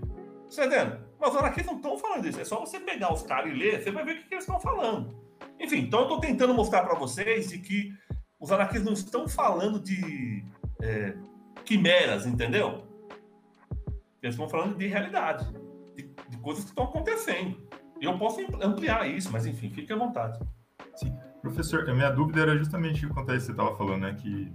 [0.50, 1.00] Você entende?
[1.20, 2.42] Mas os anarquistas não estão falando isso.
[2.42, 4.44] É só você pegar os caras e ler, você vai ver o que, que eles
[4.44, 5.16] estão falando.
[5.60, 7.94] Enfim, então eu estou tentando mostrar para vocês de que
[8.40, 10.44] os anarquistas não estão falando de
[10.82, 11.16] é,
[11.64, 12.84] quimeras, entendeu?
[14.22, 15.46] Eles estão falando de realidade,
[15.96, 17.61] de, de coisas que estão acontecendo.
[18.02, 20.40] Eu posso ampliar isso, mas enfim, fique à vontade.
[20.96, 21.16] Sim.
[21.42, 24.14] Professor, a minha dúvida era justamente quanto a isso que você estava falando, né?
[24.16, 24.52] Que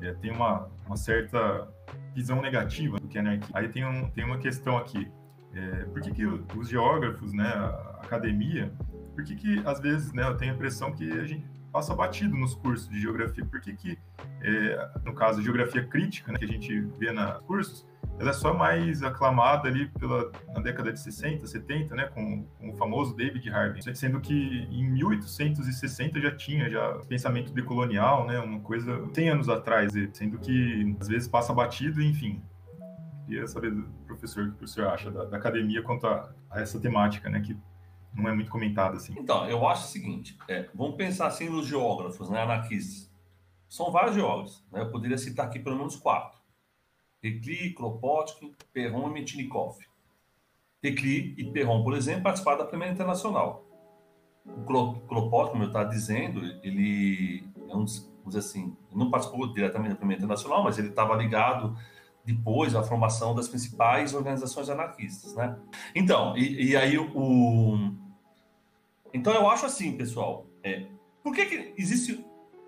[0.00, 1.68] é, tem uma, uma certa
[2.14, 3.50] visão negativa do que é anarquia.
[3.52, 5.10] Aí tem, um, tem uma questão aqui.
[5.52, 8.72] É, por que, que os geógrafos, né, a academia,
[9.14, 12.36] por que, que às vezes né, eu tenho a impressão que a gente passa batido
[12.36, 13.44] nos cursos de geografia?
[13.44, 13.98] Por que, que
[14.40, 17.86] é, no caso, geografia crítica, né, que a gente vê nos cursos,
[18.18, 22.70] ela é só mais aclamada ali pela, na década de 60, 70, né, com, com,
[22.70, 24.32] o famoso David Harvey, sendo que
[24.70, 30.96] em 1860 já tinha já pensamento decolonial, né, uma coisa 100 anos atrás, sendo que
[31.00, 32.40] às vezes passa batido, enfim,
[33.26, 36.60] Queria saber do professor o que o senhor acha da, da academia quanto a, a,
[36.60, 37.40] essa temática, né?
[37.40, 37.56] Que
[38.14, 39.14] não é muito comentado assim.
[39.18, 43.10] Então, eu acho o seguinte: é, vamos pensar assim nos geógrafos, né, anarquistas.
[43.68, 44.82] São vários geógrafos, né?
[44.82, 46.33] Eu poderia citar aqui pelo menos quatro:
[47.24, 49.82] Recli, Kropotkin, Perron e Metchnikoff.
[50.82, 53.64] Recli e Perron, por exemplo, participaram da Primeira Internacional.
[54.44, 54.62] O
[55.06, 60.20] Kropotkin, como eu estava dizendo, ele é um dos, assim, não participou diretamente da Primeira
[60.20, 61.74] Internacional, mas ele estava ligado
[62.26, 65.58] depois à formação das principais organizações anarquistas, né?
[65.94, 67.94] Então, e, e aí o,
[69.12, 70.86] então eu acho assim, pessoal, é,
[71.22, 72.24] por que, que existe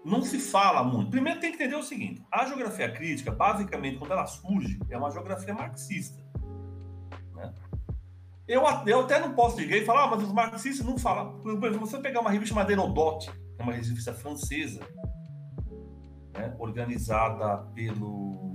[0.06, 1.10] não se fala muito.
[1.10, 5.10] Primeiro tem que entender o seguinte: a geografia crítica, basicamente, quando ela surge, é uma
[5.10, 6.24] geografia marxista.
[7.34, 7.52] Né?
[8.46, 11.40] Eu, eu até não posso dizer e falar, ah, mas os marxistas não falam.
[11.40, 14.80] Por exemplo, você pegar uma revista chamada Herodote, é uma revista francesa,
[16.32, 18.52] né, organizada pelo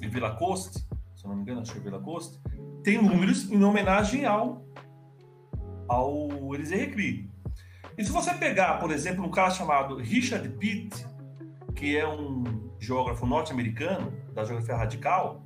[0.00, 0.86] Villa Coste,
[1.16, 2.38] se não me engano, acho que é Villa Coste,
[2.84, 4.64] tem números em homenagem ao,
[5.88, 7.28] ao Elisée Recri.
[7.98, 11.04] E se você pegar, por exemplo, um cara chamado Richard Pitt,
[11.74, 12.44] que é um
[12.78, 15.42] geógrafo norte-americano da geografia radical,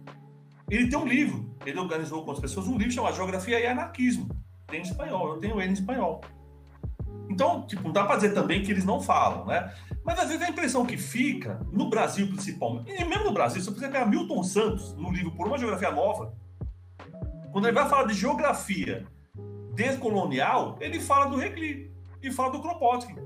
[0.69, 4.29] ele tem um livro, ele organizou com as pessoas um livro chamado Geografia e Anarquismo.
[4.67, 6.21] Tem em espanhol, eu tenho ele em espanhol.
[7.31, 9.73] Então, tipo, não dá para dizer também que eles não falam, né?
[10.05, 13.71] Mas às vezes a impressão que fica, no Brasil principalmente, e mesmo no Brasil, se
[13.71, 16.35] você pegar Milton Santos no livro Por uma Geografia Nova,
[17.51, 19.07] quando ele vai falar de geografia
[19.75, 21.92] descolonial, ele fala do Recli
[22.23, 23.17] e fala do Kropotkin.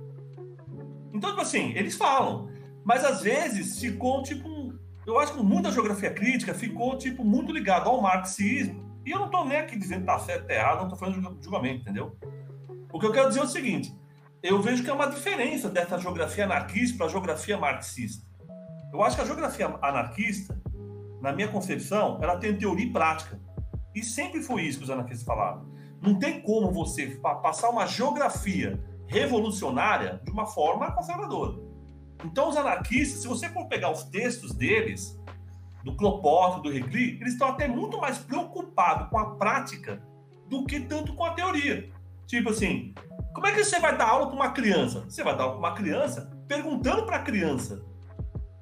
[1.12, 2.48] Então, tipo assim, eles falam.
[2.84, 4.74] Mas às vezes ficou tipo.
[5.06, 8.84] Eu acho que muita geografia crítica ficou tipo muito ligado ao marxismo.
[9.04, 11.38] E eu não estou nem aqui dizendo que tá certo, tá errado, não estou fazendo
[11.40, 12.16] julgamento, entendeu?
[12.92, 13.94] O que eu quero dizer é o seguinte:
[14.42, 18.26] eu vejo que é uma diferença dessa geografia anarquista para a geografia marxista.
[18.92, 20.60] Eu acho que a geografia anarquista,
[21.20, 23.40] na minha concepção, ela tem teoria e prática.
[23.94, 25.68] E sempre foi isso que os anarquistas falaram.
[26.06, 31.58] Não tem como você passar uma geografia revolucionária de uma forma conservadora.
[32.24, 35.18] Então, os anarquistas, se você for pegar os textos deles,
[35.86, 40.02] do Clopoto, do Recli, eles estão até muito mais preocupados com a prática
[40.48, 41.88] do que tanto com a teoria.
[42.26, 42.92] Tipo assim,
[43.32, 45.04] como é que você vai dar aula para uma criança?
[45.08, 47.84] Você vai dar aula para uma criança perguntando para a criança,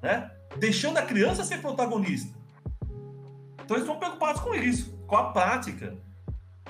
[0.03, 0.31] né?
[0.59, 2.37] Deixando a criança ser protagonista.
[3.63, 5.97] Então eles estão preocupados com isso, com a prática.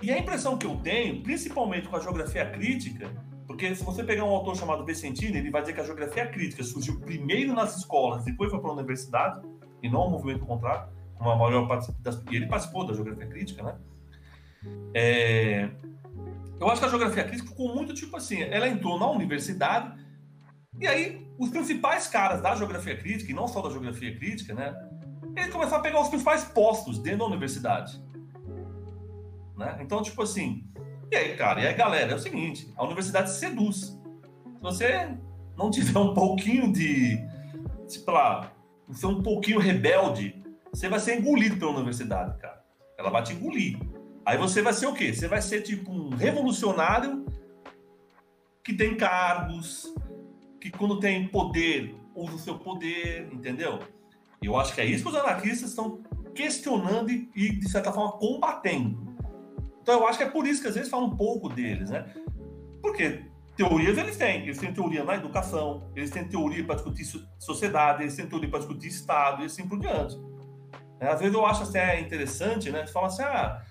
[0.01, 3.09] E a impressão que eu tenho, principalmente com a geografia crítica,
[3.47, 6.63] porque se você pegar um autor chamado Vicentini, ele vai dizer que a geografia crítica
[6.63, 9.41] surgiu primeiro nas escolas, depois foi para a universidade,
[9.81, 12.21] e não o movimento contrário, como a maior parte das...
[12.29, 13.75] E ele participou da geografia crítica, né?
[14.93, 15.69] É...
[16.59, 19.97] Eu acho que a geografia crítica ficou muito tipo assim, ela entrou na universidade,
[20.79, 24.73] e aí os principais caras da geografia crítica, e não só da geografia crítica, né?
[25.35, 28.01] Eles começaram a pegar os principais postos dentro da universidade.
[29.57, 29.77] Né?
[29.81, 30.65] Então, tipo assim,
[31.11, 33.97] e aí, cara, e aí, galera, é o seguinte: a universidade seduz.
[34.55, 35.17] Se você
[35.57, 37.17] não tiver um pouquinho de,
[37.87, 38.51] tipo lá,
[38.91, 42.63] ser um pouquinho rebelde, você vai ser engolido pela universidade, cara.
[42.97, 43.79] Ela vai te engolir.
[44.25, 45.13] Aí você vai ser o quê?
[45.13, 47.25] Você vai ser tipo um revolucionário
[48.63, 49.93] que tem cargos,
[50.59, 53.79] que quando tem poder, usa o seu poder, entendeu?
[54.41, 56.01] Eu acho que é isso que os anarquistas estão
[56.33, 59.14] questionando e, de certa forma, combatendo.
[59.85, 62.11] Então eu acho que é por isso que às vezes fala um pouco deles, né?
[62.81, 63.23] Porque
[63.55, 64.41] teorias eles têm.
[64.41, 67.05] Eles têm teoria na educação, eles têm teoria para discutir
[67.37, 70.19] sociedade, eles têm teoria para discutir Estado e assim por diante.
[70.99, 72.87] É, às vezes eu acho até interessante, né?
[72.87, 73.61] Fala assim, ah,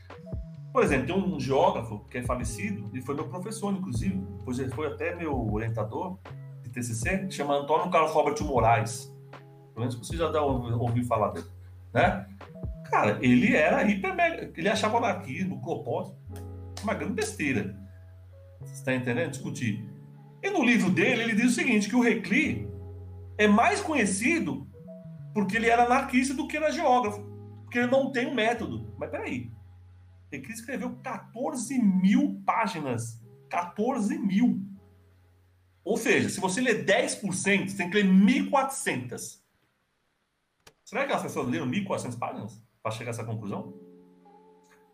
[0.73, 4.71] por exemplo, tem um geógrafo que é falecido, ele foi meu professor, inclusive, pois ele
[4.71, 6.17] foi até meu orientador
[6.63, 9.13] de TCC, que chama Antônio Carlos Robert Moraes.
[9.75, 11.49] Pelo menos você já ouviu falar dele,
[11.93, 12.25] né?
[12.95, 14.53] Cara, ele era hiper mega.
[14.57, 16.17] Ele achava anarquismo, o Clopótio,
[16.81, 17.77] uma grande besteira.
[18.61, 19.33] Você está entendendo?
[19.33, 19.85] Discutir.
[20.41, 22.69] E no livro dele, ele diz o seguinte: que o Recli
[23.37, 24.71] é mais conhecido
[25.35, 27.21] porque ele era anarquista do que era geógrafo.
[27.65, 28.95] Porque ele não tem um método.
[28.97, 29.51] Mas peraí.
[30.31, 33.21] Recli escreveu 14 mil páginas.
[33.51, 34.63] 14 mil.
[35.85, 39.41] Ou seja, se você ler 10%, você tem que ler 1.400.
[40.85, 42.64] Será que as pessoas leram 1.400 páginas?
[42.85, 43.73] Para chegar a essa conclusão?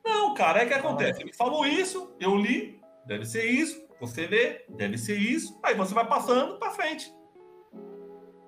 [0.04, 1.20] Não, cara, é que acontece.
[1.20, 5.92] Ele falou isso, eu li, deve ser isso, você lê, deve ser isso, aí você
[5.92, 7.12] vai passando para frente.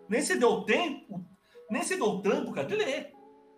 [0.08, 1.26] Nem se deu tempo,
[1.68, 3.12] nem se deu tempo, cara, de ler.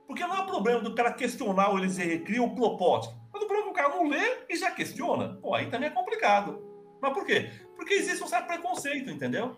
[0.07, 3.15] Porque não é problema do cara questionar o Eliseu Recria o Plopótico.
[3.33, 5.35] Mas o problema é que o cara não lê e já questiona.
[5.37, 6.63] Pô, aí também é complicado.
[7.01, 7.51] Mas por quê?
[7.77, 9.57] Porque existe um certo preconceito, entendeu?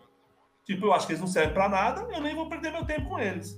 [0.65, 3.09] Tipo, eu acho que eles não servem para nada, eu nem vou perder meu tempo
[3.09, 3.57] com eles.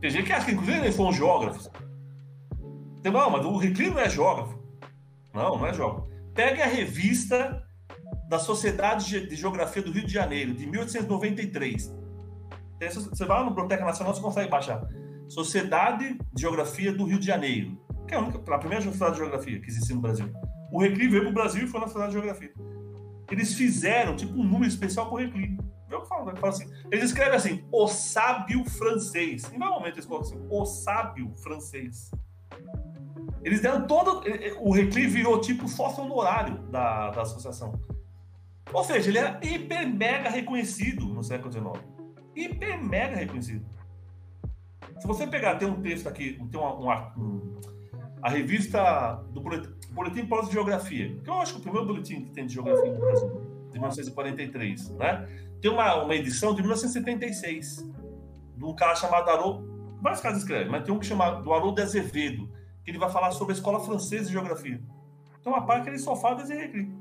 [0.00, 1.70] Tem gente que acha que, inclusive, eles são geógrafos.
[3.04, 4.58] Não, mas o Reclino não é geógrafo.
[5.34, 6.08] Não, não é geógrafo.
[6.34, 7.62] Pegue a revista
[8.28, 11.96] da Sociedade de Geografia do Rio de Janeiro, de 1893.
[12.80, 14.86] Você vai lá no Biblioteca Nacional, você consegue baixar.
[15.28, 19.18] Sociedade de Geografia do Rio de Janeiro, que é a, única, a primeira sociedade de
[19.18, 20.30] geografia que existe no Brasil.
[20.70, 22.52] O Recli veio para o Brasil e foi na Sociedade de Geografia.
[23.30, 25.58] Eles fizeram tipo um número especial para o Recli.
[25.90, 29.50] Eu falo assim, eles escrevem assim, o sábio francês.
[29.52, 32.10] Em nenhum momento eles colocam assim, o sábio francês.
[33.42, 34.22] Eles deram todo.
[34.60, 37.72] O Recli virou tipo sócio honorário da, da associação.
[38.72, 41.84] Ou seja, ele era hiper mega reconhecido no século XIX.
[42.36, 43.64] Hiper mega reconhecido.
[44.98, 47.60] Se você pegar, tem um texto aqui, tem uma, uma um,
[48.22, 51.86] a revista do Boletim, Boletim Pós de Geografia, que eu acho que é o primeiro
[51.86, 53.28] boletim que tem de geografia no Brasil,
[53.70, 55.28] de 1943, né?
[55.60, 57.88] Tem uma, uma edição de 1976,
[58.56, 61.82] de um cara chamado Haroldo, vários caras escrevem, mas tem um que chama do Haroldo
[61.82, 62.50] Azevedo,
[62.84, 64.80] que ele vai falar sobre a escola francesa de geografia.
[65.40, 66.92] Então, uma parte que ele só fala desse recri.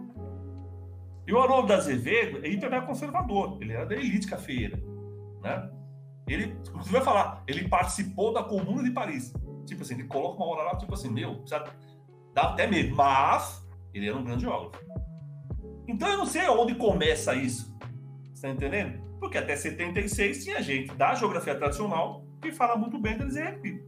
[1.27, 4.81] E o Haroldo Azevedo é conservador, ele era da elite cafeira,
[5.41, 5.69] né?
[6.27, 6.57] Ele,
[6.91, 9.33] vai falar, ele participou da Comuna de Paris.
[9.65, 11.43] Tipo assim, ele coloca uma hora lá, tipo assim, meu,
[12.33, 14.85] dá até medo, mas ele era um grande geógrafo.
[15.87, 17.76] Então eu não sei onde começa isso.
[18.37, 19.01] Você tá entendendo?
[19.19, 23.83] Porque até 76 tinha gente da geografia tradicional que fala muito bem deles ERP.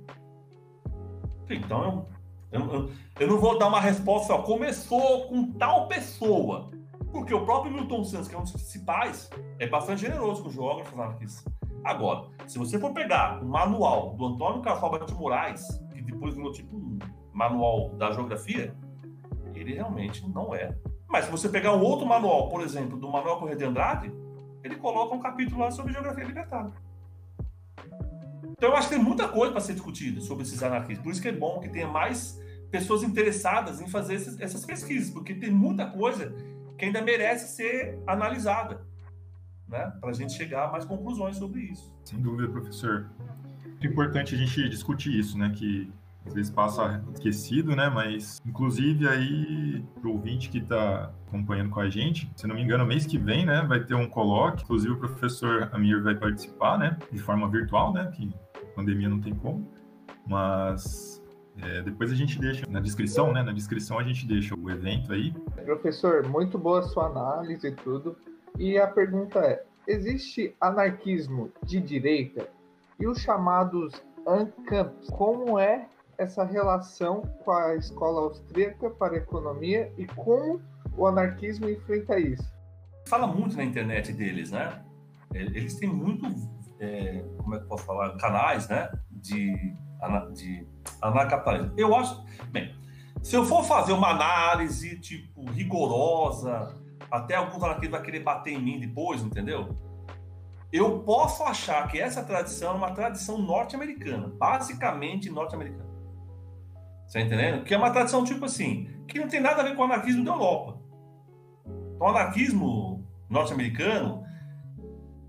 [1.52, 2.08] Então
[2.52, 6.72] eu, eu, eu, não vou dar uma resposta, ó, começou com tal pessoa.
[7.12, 11.00] Porque o próprio Milton Santos, que é um dos principais, é bastante generoso com geógrafos
[11.00, 11.54] anarquistas.
[11.84, 15.62] Agora, se você for pegar o manual do Antônio Carvalho de Moraes,
[15.94, 16.98] que depois virou tipo um
[17.32, 18.76] manual da geografia,
[19.54, 20.76] ele realmente não é.
[21.08, 24.12] Mas se você pegar um outro manual, por exemplo, do Manuel Correia de Andrade,
[24.64, 26.72] ele coloca um capítulo lá sobre geografia libertária.
[28.52, 31.04] Então eu acho que tem muita coisa para ser discutida sobre esses anarquistas.
[31.04, 35.10] Por isso que é bom que tenha mais pessoas interessadas em fazer essas, essas pesquisas,
[35.10, 36.34] porque tem muita coisa
[36.78, 38.86] que ainda merece ser analisada,
[39.68, 39.92] né?
[40.00, 41.94] Para a gente chegar a mais conclusões sobre isso.
[42.04, 43.10] Sem dúvida, professor.
[43.66, 45.52] Muito importante a gente discutir isso, né?
[45.56, 45.92] Que
[46.30, 47.90] às vezes passa esquecido, né?
[47.90, 52.86] Mas, inclusive, aí, pro ouvinte que está acompanhando com a gente, se não me engano,
[52.86, 56.98] mês que vem, né, vai ter um colóquio, inclusive o professor Amir vai participar, né,
[57.12, 58.34] de forma virtual, né, que
[58.76, 59.68] pandemia não tem como,
[60.28, 61.22] mas
[61.62, 65.14] é, depois a gente deixa na descrição, né, na descrição a gente deixa o evento
[65.14, 65.32] aí.
[65.66, 68.18] Professor, muito boa sua análise e tudo,
[68.58, 72.50] e a pergunta é, existe anarquismo de direita
[73.00, 73.94] e os chamados
[74.26, 75.88] ANCAMPs, como é
[76.20, 80.62] essa relação com a escola austríaca para a economia e como
[80.98, 82.44] o anarquismo enfrenta isso?
[83.08, 84.84] Fala muito na internet deles, né?
[85.34, 86.28] Eles têm muito,
[86.80, 88.92] é, como é que posso falar, canais, né?
[89.10, 89.56] De,
[90.34, 90.68] de
[91.02, 91.74] anarcapitalismo.
[91.78, 92.76] Eu acho, bem,
[93.24, 96.78] se eu for fazer uma análise, tipo, rigorosa,
[97.10, 99.70] até alguns anarquistas vão querer bater em mim depois, entendeu?
[100.72, 105.89] Eu posso achar que essa tradição é uma tradição norte-americana, basicamente norte-americana.
[107.10, 107.64] Você tá entendendo?
[107.64, 110.24] Que é uma tradição tipo assim, que não tem nada a ver com o anarquismo
[110.24, 110.80] da Europa.
[111.66, 114.24] Então, o anarquismo norte-americano,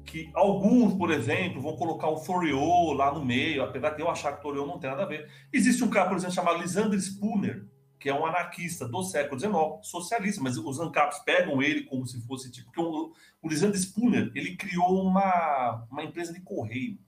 [0.05, 2.55] que alguns, por exemplo, vão colocar o Fourier
[2.95, 5.27] lá no meio, apesar de eu achar que o Fourier não tem nada a ver.
[5.51, 7.67] Existe um cara, por exemplo, chamado Lysander Spooner,
[7.99, 12.21] que é um anarquista do século XIX, socialista, mas os ANCAPs pegam ele como se
[12.27, 12.67] fosse tipo.
[12.67, 16.99] Porque o, o Lysander Spooner ele criou uma, uma empresa de correio,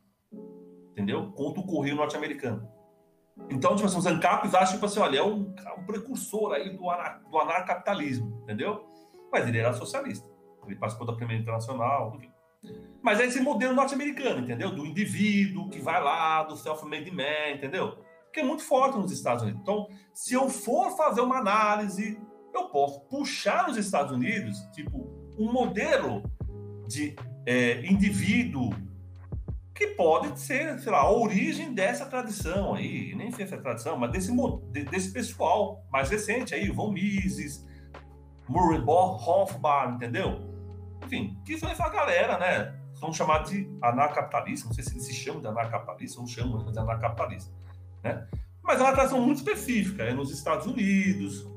[0.93, 1.31] entendeu?
[1.33, 2.67] Contra o correio norte-americano.
[3.51, 6.89] Então, tipo assim, os ANCAPs acham, tipo assim, olha, é um, um precursor aí do,
[6.91, 8.87] anar, do anarcapitalismo, entendeu?
[9.31, 10.29] Mas ele era socialista.
[10.67, 12.31] Ele participou da Primeira Internacional, enfim.
[13.03, 14.71] Mas é esse modelo norte-americano, entendeu?
[14.75, 17.99] Do indivíduo que vai lá, do self-made man, entendeu?
[18.33, 19.61] Que é muito forte nos Estados Unidos.
[19.61, 22.21] Então, se eu for fazer uma análise,
[22.55, 26.23] eu posso puxar nos Estados Unidos, tipo, um modelo
[26.87, 28.71] de é, indivíduo
[29.83, 33.97] que pode ser, sei lá, a origem dessa tradição aí, nem sei se é tradição,
[33.97, 34.33] mas desse,
[34.85, 37.67] desse pessoal mais recente aí, Von Mises,
[38.49, 40.41] Murray Hofbauer, entendeu?
[41.05, 42.79] Enfim, que são essa galera, né?
[42.95, 46.79] São chamados de anarcapitalistas, não sei se eles se chamam de anarcapitalistas ou chamam de
[46.79, 47.53] anarcapitalistas,
[48.05, 48.25] né?
[48.63, 51.51] Mas é uma tradição muito específica, é nos Estados Unidos,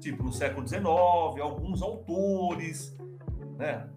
[0.00, 2.96] tipo no século XIX, alguns autores,
[3.56, 3.88] né?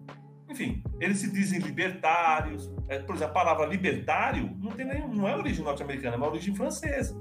[0.50, 2.70] Enfim, eles se dizem libertários.
[2.88, 6.28] É, por exemplo, a palavra libertário não, tem nenhum, não é origem norte-americana, é uma
[6.28, 7.16] origem francesa.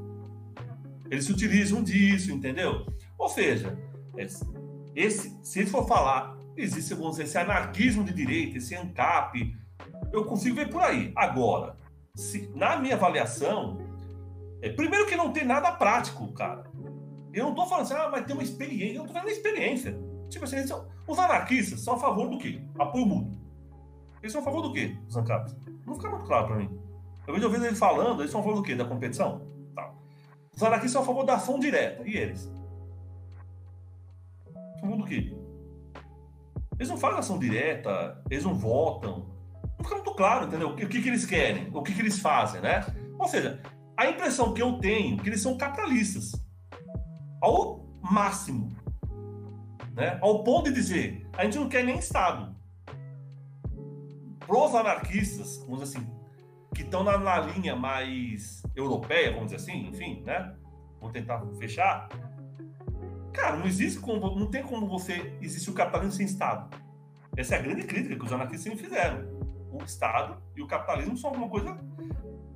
[1.11, 2.87] Eles se utilizam disso, entendeu?
[3.17, 3.77] Ou seja,
[4.95, 9.55] esse, se eles for falar, existe, vamos dizer, esse anarquismo de direita, esse ANCAP,
[10.11, 11.11] eu consigo ver por aí.
[11.15, 11.77] Agora,
[12.15, 13.77] se, na minha avaliação,
[14.61, 16.63] é, primeiro que não tem nada prático, cara.
[17.31, 18.93] Eu não estou falando assim, ah, mas tem uma experiência.
[18.93, 20.08] Eu não estou falando experiência.
[20.29, 22.61] Tipo assim, são, os anarquistas são a favor do quê?
[22.77, 23.39] Apoio mútuo.
[24.21, 25.55] Eles são a favor do quê, os ANCAPs?
[25.85, 26.69] Não fica muito claro para mim.
[27.27, 28.75] Eu vejo ouvindo ele falando, eles são a favor do quê?
[28.75, 29.41] Da competição?
[29.75, 29.93] Tá.
[30.55, 32.07] Os anarquistas são a favor da ação direta.
[32.07, 32.51] E eles?
[34.75, 35.35] A favor do quê?
[36.77, 39.27] Eles não fazem ação direta, eles não votam.
[39.77, 40.69] Não fica muito claro, entendeu?
[40.69, 42.85] O que, que eles querem, o que, que eles fazem, né?
[43.17, 43.61] Ou seja,
[43.97, 46.31] a impressão que eu tenho é que eles são capitalistas.
[47.41, 48.69] Ao máximo.
[49.99, 50.17] Né?
[50.21, 52.55] Ao ponto de dizer, a gente não quer nem Estado.
[54.39, 56.09] Pros anarquistas, vamos dizer assim,
[56.73, 60.55] que estão na, na, linha mais europeia, vamos dizer assim, enfim, né?
[61.01, 62.07] Vou tentar fechar.
[63.33, 66.73] Cara, não existe como, não tem como você existe o capitalismo sem Estado.
[67.35, 69.27] Essa é a grande crítica que os anarquistas sempre fizeram.
[69.69, 71.77] O Estado e o capitalismo são alguma coisa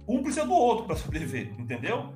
[0.08, 2.14] um precisa do outro para sobreviver, entendeu?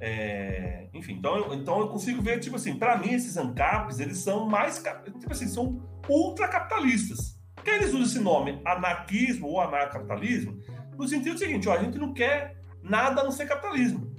[0.00, 4.18] É, enfim, então eu, então eu consigo ver, tipo assim, para mim esses ANCAPs, eles
[4.18, 4.82] são mais,
[5.18, 7.40] tipo assim, são ultracapitalistas.
[7.64, 10.58] Que eles usam esse nome, anarquismo ou anarcapitalismo,
[10.98, 14.12] no sentido seguinte, ó, a gente não quer nada a não ser capitalismo.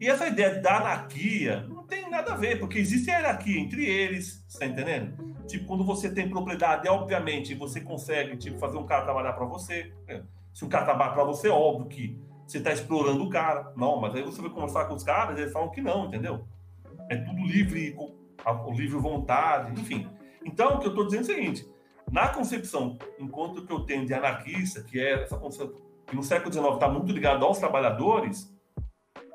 [0.00, 4.44] E essa ideia da anarquia não tem nada a ver, porque existe hierarquia entre eles,
[4.46, 5.36] você tá entendendo?
[5.46, 9.92] Tipo, quando você tem propriedade, obviamente, você consegue tipo, fazer um cara trabalhar para você.
[10.06, 10.22] Né?
[10.52, 12.20] Se um cara trabalha para você, óbvio que
[12.50, 13.72] você está explorando o cara.
[13.76, 16.46] Não, mas aí você vai conversar com os caras, eles falam que não, entendeu?
[17.10, 17.94] É tudo livre,
[18.74, 20.08] livre vontade, enfim.
[20.44, 21.68] Então, o que eu estou dizendo é o seguinte:
[22.10, 26.50] na concepção, enquanto que eu tenho de anarquista, que é essa concepção que no século
[26.50, 28.50] XIX está muito ligado aos trabalhadores,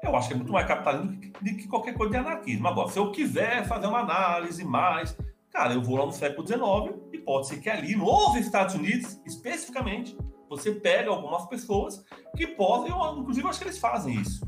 [0.01, 2.67] eu acho que é muito mais capitalismo do que qualquer coisa de anarquismo.
[2.67, 5.15] Agora, se eu quiser fazer uma análise mais,
[5.51, 9.21] cara, eu vou lá no século XIX e pode ser que ali, nos Estados Unidos,
[9.23, 10.17] especificamente,
[10.57, 12.03] você pega algumas pessoas
[12.35, 14.47] que podem, eu, inclusive, acho que eles fazem isso.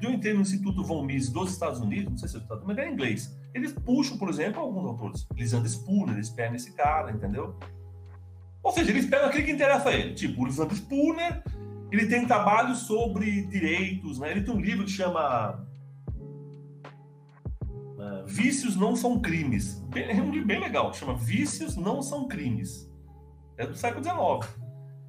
[0.00, 2.78] Eu entrei no Instituto Von Mises dos Estados Unidos, não sei se é Estados mas
[2.78, 3.36] é inglês.
[3.54, 5.26] Eles puxam, por exemplo, alguns autores.
[5.34, 7.56] Lisandro Spooner, eles pegam esse cara, entendeu?
[8.62, 10.14] Ou seja, eles pegam aquele que interessa a ele.
[10.14, 11.42] Tipo, o Lisandro Spooner,
[11.90, 14.30] ele tem trabalho sobre direitos, né?
[14.32, 15.66] Ele tem um livro que chama
[17.96, 19.82] uh, Vícios Não São Crimes.
[19.94, 22.90] É um livro bem legal, chama Vícios Não São Crimes.
[23.56, 24.65] É do século XIX.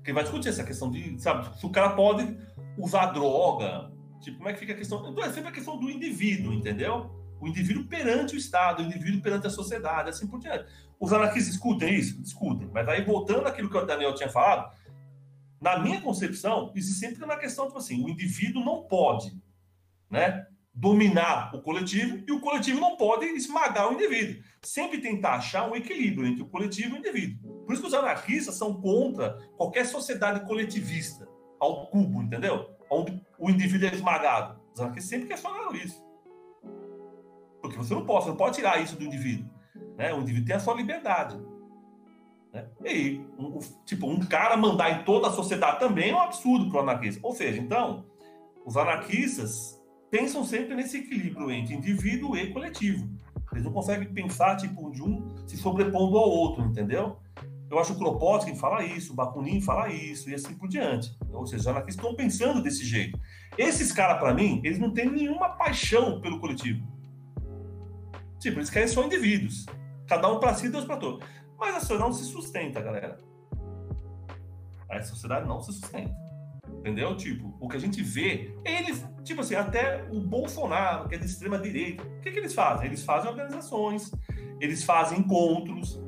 [0.08, 2.40] Porque vai discutir essa questão de, sabe, se o cara pode
[2.78, 3.92] usar droga,
[4.22, 5.06] tipo, como é que fica a questão.
[5.12, 7.12] Então é sempre a questão do indivíduo, entendeu?
[7.42, 10.64] O indivíduo perante o Estado, o indivíduo perante a sociedade, assim por diante.
[10.98, 12.22] Os anarquistas discutem isso?
[12.22, 12.70] Discutem.
[12.74, 14.72] Mas aí, voltando àquilo que o Daniel tinha falado,
[15.60, 19.38] na minha concepção, existe sempre uma questão, tipo assim, o indivíduo não pode,
[20.10, 20.48] né?
[20.78, 24.44] Dominar o coletivo e o coletivo não pode esmagar o indivíduo.
[24.62, 27.66] Sempre tentar achar um equilíbrio entre o coletivo e o indivíduo.
[27.66, 31.28] Por isso que os anarquistas são contra qualquer sociedade coletivista,
[31.60, 32.70] ao cubo, entendeu?
[32.92, 34.62] Onde o indivíduo é esmagado.
[34.72, 36.00] Os anarquistas sempre questionaram isso.
[37.60, 39.50] Porque você não pode, você não pode tirar isso do indivíduo.
[39.98, 40.14] Né?
[40.14, 41.40] O indivíduo tem a sua liberdade.
[42.54, 42.68] Né?
[42.86, 46.70] E aí, um, tipo, um cara mandar em toda a sociedade também é um absurdo
[46.70, 47.20] para o anarquista.
[47.24, 48.06] Ou seja, então,
[48.64, 49.77] os anarquistas
[50.10, 53.10] pensam sempre nesse equilíbrio entre indivíduo e coletivo.
[53.52, 57.18] Eles não conseguem pensar, tipo, de um se sobrepondo ao outro, entendeu?
[57.70, 61.18] Eu acho que o Kropotkin fala isso, o Bakunin fala isso, e assim por diante.
[61.32, 63.20] Ou seja, anarquistas estão pensando desse jeito.
[63.58, 66.86] Esses caras, para mim, eles não têm nenhuma paixão pelo coletivo.
[68.40, 69.66] Tipo, eles querem só indivíduos.
[70.08, 71.26] Cada um para si, Deus para todos.
[71.60, 73.18] Mas a sociedade não se sustenta, galera.
[74.90, 76.27] A sociedade não se sustenta.
[76.80, 77.16] Entendeu?
[77.18, 81.26] Tipo, o que a gente vê, eles, tipo assim, até o Bolsonaro, que é de
[81.26, 82.88] extrema direita, o que, que eles fazem?
[82.88, 84.12] Eles fazem organizações,
[84.60, 86.02] eles fazem encontros.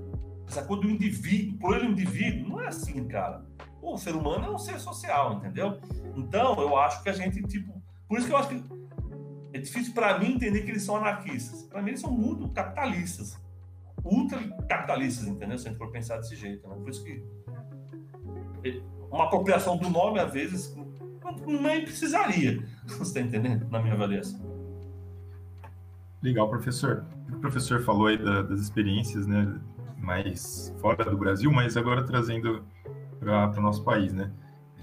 [0.48, 3.46] Essa coisa do indivíduo, por ele, o indivíduo, não é assim, cara.
[3.82, 5.80] o ser humano é um ser social, entendeu?
[6.16, 8.64] Então, eu acho que a gente, tipo, por isso que eu acho que
[9.54, 11.64] é difícil para mim entender que eles são anarquistas.
[11.64, 13.38] Para mim, eles são muito capitalistas.
[14.04, 15.58] Ultra capitalistas, entendeu?
[15.58, 16.76] Se a gente for pensar desse jeito, né?
[16.76, 17.22] Por isso que
[19.12, 20.76] uma apropriação do nome, às vezes,
[21.46, 22.64] nem precisaria.
[22.86, 23.68] Você está entendendo?
[23.70, 24.40] Na minha avaliação.
[26.22, 27.06] Legal, professor.
[27.32, 29.56] O professor falou aí da, das experiências, né,
[29.98, 32.64] mais fora do Brasil, mas agora trazendo
[33.20, 34.32] para o nosso país, né?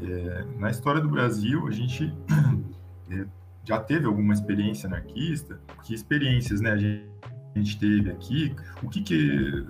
[0.01, 2.13] É, na história do Brasil, a gente
[3.11, 3.27] é,
[3.65, 5.61] já teve alguma experiência anarquista.
[5.83, 7.11] Que experiências, né, a gente,
[7.55, 8.55] a gente teve aqui?
[8.83, 9.67] O que, que,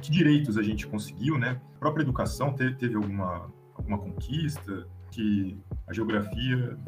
[0.00, 1.60] que direitos a gente conseguiu, né?
[1.76, 3.50] A própria educação teve, teve alguma
[3.80, 6.78] alguma conquista que a geografia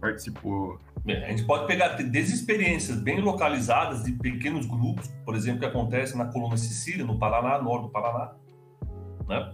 [0.00, 0.78] participou?
[1.04, 5.66] Bem, a gente pode pegar desde experiências bem localizadas de pequenos grupos, por exemplo, que
[5.66, 8.32] acontece na colônia Sicília, no Paraná, norte do Paraná,
[9.28, 9.52] né?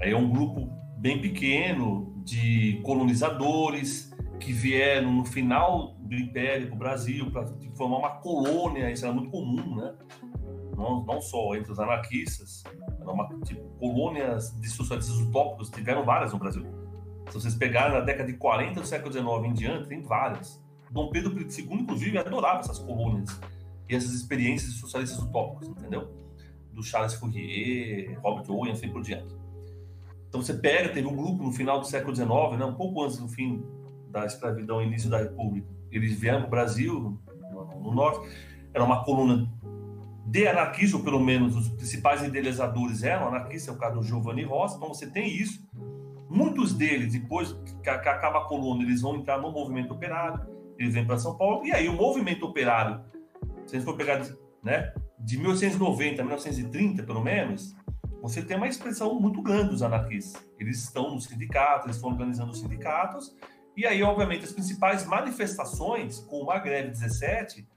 [0.00, 6.74] Aí é um grupo bem pequeno de colonizadores que vieram no final do Império para
[6.74, 9.94] o Brasil para formar uma colônia, isso era muito comum, né?
[10.76, 12.64] Não, não só entre os anarquistas,
[13.00, 16.64] uma, tipo, colônias de socialistas utópicos, tiveram várias no Brasil.
[17.28, 20.62] Se vocês pegarem na década de 40 do século XIX em diante, tem várias.
[20.90, 23.40] Dom Pedro II, inclusive, adorava essas colônias
[23.88, 26.08] e essas experiências de socialistas utópicos, entendeu?
[26.72, 29.34] Do Charles Fourier, Robert Owen, assim por diante.
[30.28, 33.18] Então você pega, teve um grupo no final do século XIX, né, um pouco antes
[33.18, 33.64] do fim
[34.10, 35.68] da escravidão, início da República.
[35.92, 37.20] Eles vieram para o Brasil,
[37.80, 38.28] no, norte,
[38.72, 39.48] era uma coluna
[40.26, 44.76] de anarquismo, pelo menos os principais idealizadores eram anarquistas, é o caso do Giovanni Rossi,
[44.76, 45.66] então você tem isso.
[46.28, 50.40] Muitos deles, depois que, acaba a coluna, eles vão entrar no movimento operário,
[50.78, 53.04] eles vêm para São Paulo, e aí o movimento operário,
[53.66, 54.22] se a gente for pegar
[54.62, 57.76] né, de 1890 a 1930, pelo menos,
[58.22, 60.42] você tem uma expressão muito grande dos anarquistas.
[60.58, 63.36] Eles estão nos sindicatos, eles estão organizando os sindicatos,
[63.76, 67.68] e aí, obviamente, as principais manifestações, como a greve 17,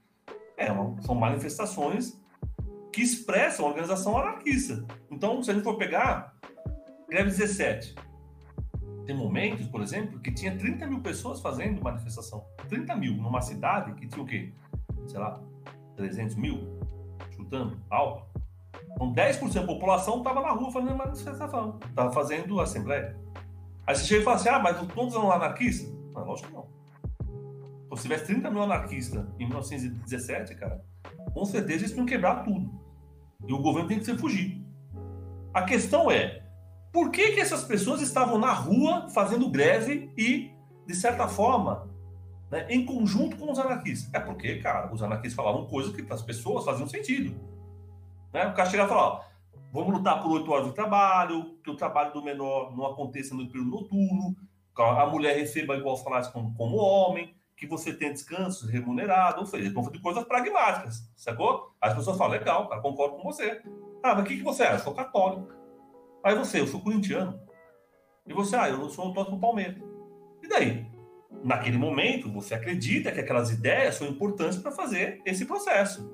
[0.56, 0.68] é
[1.02, 2.18] são manifestações
[2.92, 4.84] que expressam a organização anarquista.
[5.10, 6.34] Então, se a gente for pegar
[7.08, 7.94] greve 17,
[9.06, 12.44] tem momentos, por exemplo, que tinha 30 mil pessoas fazendo manifestação.
[12.68, 14.52] 30 mil numa cidade que tinha o quê?
[15.06, 15.40] Sei lá,
[15.96, 16.78] 300 mil?
[17.34, 18.26] Chutando, alto.
[18.92, 23.16] Então, 10% da população estava na rua fazendo manifestação, estava fazendo assembleia.
[23.86, 25.90] Aí você chega e fala assim: ah, mas todos são anarquistas?
[26.12, 26.66] Não, lógico que não.
[27.86, 30.84] Então, se tivesse 30 mil anarquistas em 1917, cara,
[31.32, 32.77] com certeza eles iam quebrar tudo.
[33.48, 34.62] E o governo tem que ser fugir.
[35.54, 36.42] A questão é:
[36.92, 40.52] por que, que essas pessoas estavam na rua fazendo greve e,
[40.86, 41.88] de certa forma,
[42.50, 44.12] né, em conjunto com os anarquistas?
[44.12, 47.34] É porque, cara, os anarquistas falavam coisas que para as pessoas faziam sentido.
[48.32, 48.46] Né?
[48.46, 49.24] O cara chegava e falava:
[49.72, 53.46] Vamos lutar por oito horas de trabalho, que o trabalho do menor não aconteça no
[53.48, 54.36] período noturno,
[54.76, 59.66] a mulher receba igual salários como, como homem, que você tenha descanso remunerado, ou seja,
[59.66, 61.74] estão de coisas pragmáticas, sacou?
[61.80, 63.60] As pessoas falam, legal, cara, concordo com você.
[64.00, 64.74] Ah, mas o que, que você é?
[64.74, 65.52] Eu sou católico.
[66.22, 67.40] Aí você, eu sou corintiano.
[68.24, 69.82] E você, ah, eu sou torço pro Palmeiras.
[70.40, 70.86] E daí?
[71.42, 76.08] Naquele momento, você acredita que aquelas ideias são importantes para fazer esse processo,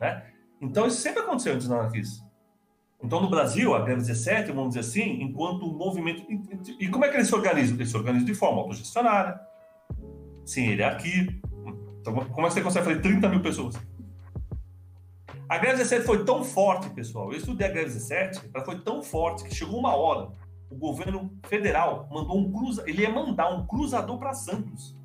[0.00, 0.26] né?
[0.60, 2.24] Então, isso sempre aconteceu antes da anarquistas.
[3.02, 6.24] Então, no Brasil, a greve 17, vamos dizer assim, enquanto movimento.
[6.78, 7.76] E como é que eles se organizam?
[7.76, 9.40] Eles se organizam de forma autogestionária,
[10.44, 11.28] sem hierarquia.
[12.00, 13.78] Então, como é que você consegue fazer 30 mil pessoas?
[15.48, 17.30] A greve 17 foi tão forte, pessoal.
[17.30, 20.30] Eu estudei a greve 17, ela foi tão forte que chegou uma hora,
[20.72, 24.96] o governo federal mandou um cruza, ele ia mandar um cruzador para Santos,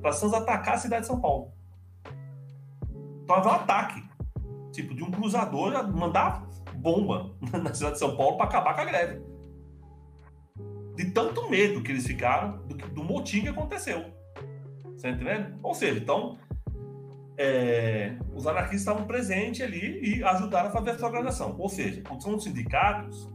[0.00, 1.52] para Santos atacar a cidade de São Paulo.
[3.24, 4.04] Então havia um ataque,
[4.72, 8.84] tipo de um cruzador mandar bomba na cidade de São Paulo para acabar com a
[8.84, 9.20] greve.
[10.94, 14.04] De tanto medo que eles ficaram do, do motim que aconteceu.
[14.98, 15.60] Você tá entendendo?
[15.62, 16.36] Ou seja, então,
[17.36, 21.54] é, os anarquistas estavam presentes ali e ajudaram a fazer essa organização.
[21.56, 23.28] Ou seja, quando são sindicatos,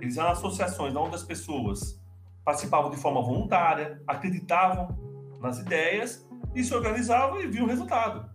[0.00, 2.02] eles eram associações onde as pessoas
[2.44, 4.98] participavam de forma voluntária, acreditavam
[5.40, 8.28] nas ideias e se organizavam e viam o resultado.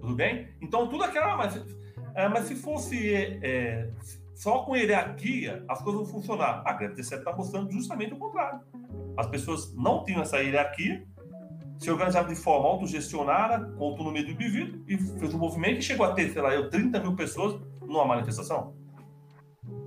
[0.00, 0.54] Tudo bem?
[0.60, 1.48] Então, tudo aquela.
[2.14, 3.90] É, mas se fosse é,
[4.36, 6.62] só com hierarquia, as coisas vão funcionar.
[6.64, 8.60] A greve T7 está mostrando justamente o contrário.
[9.16, 11.06] As pessoas não tinham essa hierarquia,
[11.78, 16.06] se organizavam de forma autogestionada, com autonomia do indivíduo, e fez um movimento e chegou
[16.06, 18.74] a ter, sei lá, eu, 30 mil pessoas numa manifestação.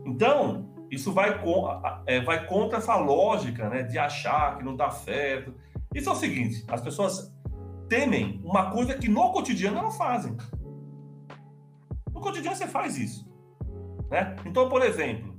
[0.06, 1.68] Então, isso vai, com,
[2.06, 5.54] é, vai contra essa lógica né, de achar que não está certo.
[5.94, 7.34] Isso é o seguinte: as pessoas
[7.90, 10.36] temem uma coisa que no cotidiano elas fazem.
[12.14, 13.28] No cotidiano você faz isso.
[14.10, 14.36] Né?
[14.46, 15.35] Então, por exemplo,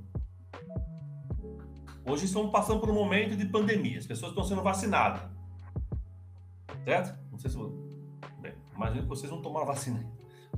[2.07, 5.21] hoje estamos passando por um momento de pandemia, as pessoas estão sendo vacinadas.
[6.83, 7.17] Certo?
[7.31, 7.57] Não sei se.
[8.39, 10.05] Bem, imagino que vocês não tomaram vacina.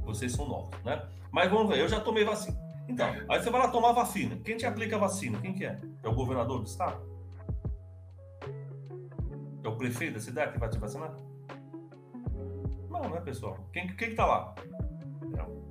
[0.01, 1.07] Vocês são novos, né?
[1.31, 2.57] Mas vamos ver, eu já tomei vacina.
[2.87, 4.35] Então, aí você vai lá tomar vacina.
[4.37, 5.39] Quem te aplica a vacina?
[5.39, 5.79] Quem que é?
[6.03, 7.01] É o governador do estado?
[9.63, 11.15] É o prefeito da cidade que vai te vacinar?
[12.89, 13.57] Não, né, pessoal?
[13.71, 14.55] Quem, quem que tá lá?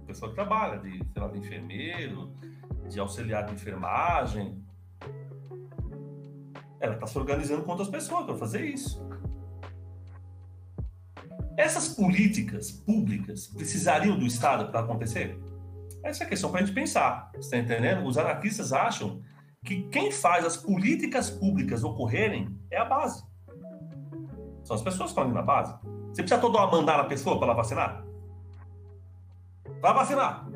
[0.09, 2.33] pessoa que trabalha, de, sei lá, de enfermeiro,
[2.89, 4.65] de auxiliar de enfermagem.
[6.81, 9.05] Ela está se organizando com outras pessoas para fazer isso.
[11.57, 15.39] Essas políticas públicas precisariam do Estado para acontecer?
[16.05, 17.31] Essa é a questão para a gente pensar.
[17.33, 18.07] Você está entendendo?
[18.07, 19.21] Os anarquistas acham
[19.65, 23.25] que quem faz as políticas públicas ocorrerem é a base.
[24.63, 25.75] São as pessoas que estão ali na base.
[26.13, 28.05] Você precisa todo mandar a pessoa para ela vacinar?
[29.81, 30.49] Vai vacinar.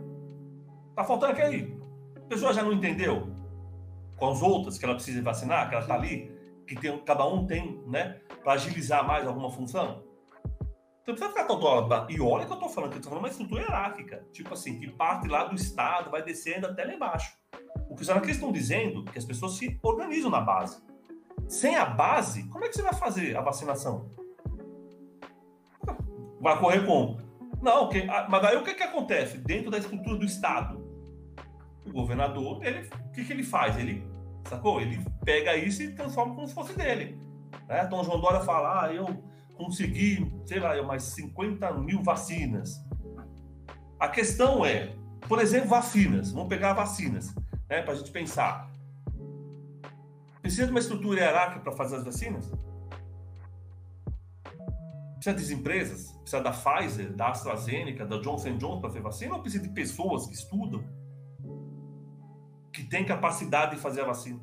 [0.94, 1.80] Tá faltando aquele.
[2.16, 3.32] A pessoa já não entendeu
[4.22, 6.32] com as outras que ela precisa vacinar, que ela está ali,
[6.64, 10.04] que tem, cada um tem, né, para agilizar mais alguma função?
[11.02, 12.06] Então precisa ficar toda hora.
[12.08, 14.24] E olha que eu estou falando, eu estou falando uma estrutura hierárquica.
[14.30, 17.36] Tipo assim, que parte lá do Estado, vai descendo até lá embaixo.
[17.90, 20.80] O que os anarquistas estão dizendo é que as pessoas se organizam na base.
[21.48, 24.08] Sem a base, como é que você vai fazer a vacinação?
[26.40, 27.20] Vai correr como?
[27.60, 29.38] Não, que, mas daí o que, que acontece?
[29.38, 30.80] Dentro da estrutura do Estado,
[31.84, 33.76] o governador, ele, o que, que ele faz?
[33.76, 34.11] Ele,
[34.45, 34.80] sacou?
[34.80, 37.18] Ele pega isso e transforma como se fosse dele.
[37.68, 37.82] Né?
[37.84, 39.07] Então, João Dória fala, ah, eu
[39.57, 42.84] consegui, sei lá, mais 50 mil vacinas.
[43.99, 44.95] A questão é,
[45.28, 46.32] por exemplo, vacinas.
[46.32, 47.34] Vamos pegar vacinas,
[47.68, 48.70] né, para a gente pensar.
[50.40, 52.51] Precisa de uma estrutura hierárquica para fazer as vacinas?
[55.14, 56.11] Precisa das empresas?
[56.20, 59.34] Precisa da Pfizer, da AstraZeneca, da Johnson Johnson para fazer vacina?
[59.36, 60.82] Ou precisa de pessoas que estudam,
[62.72, 64.40] que têm capacidade de fazer a vacina?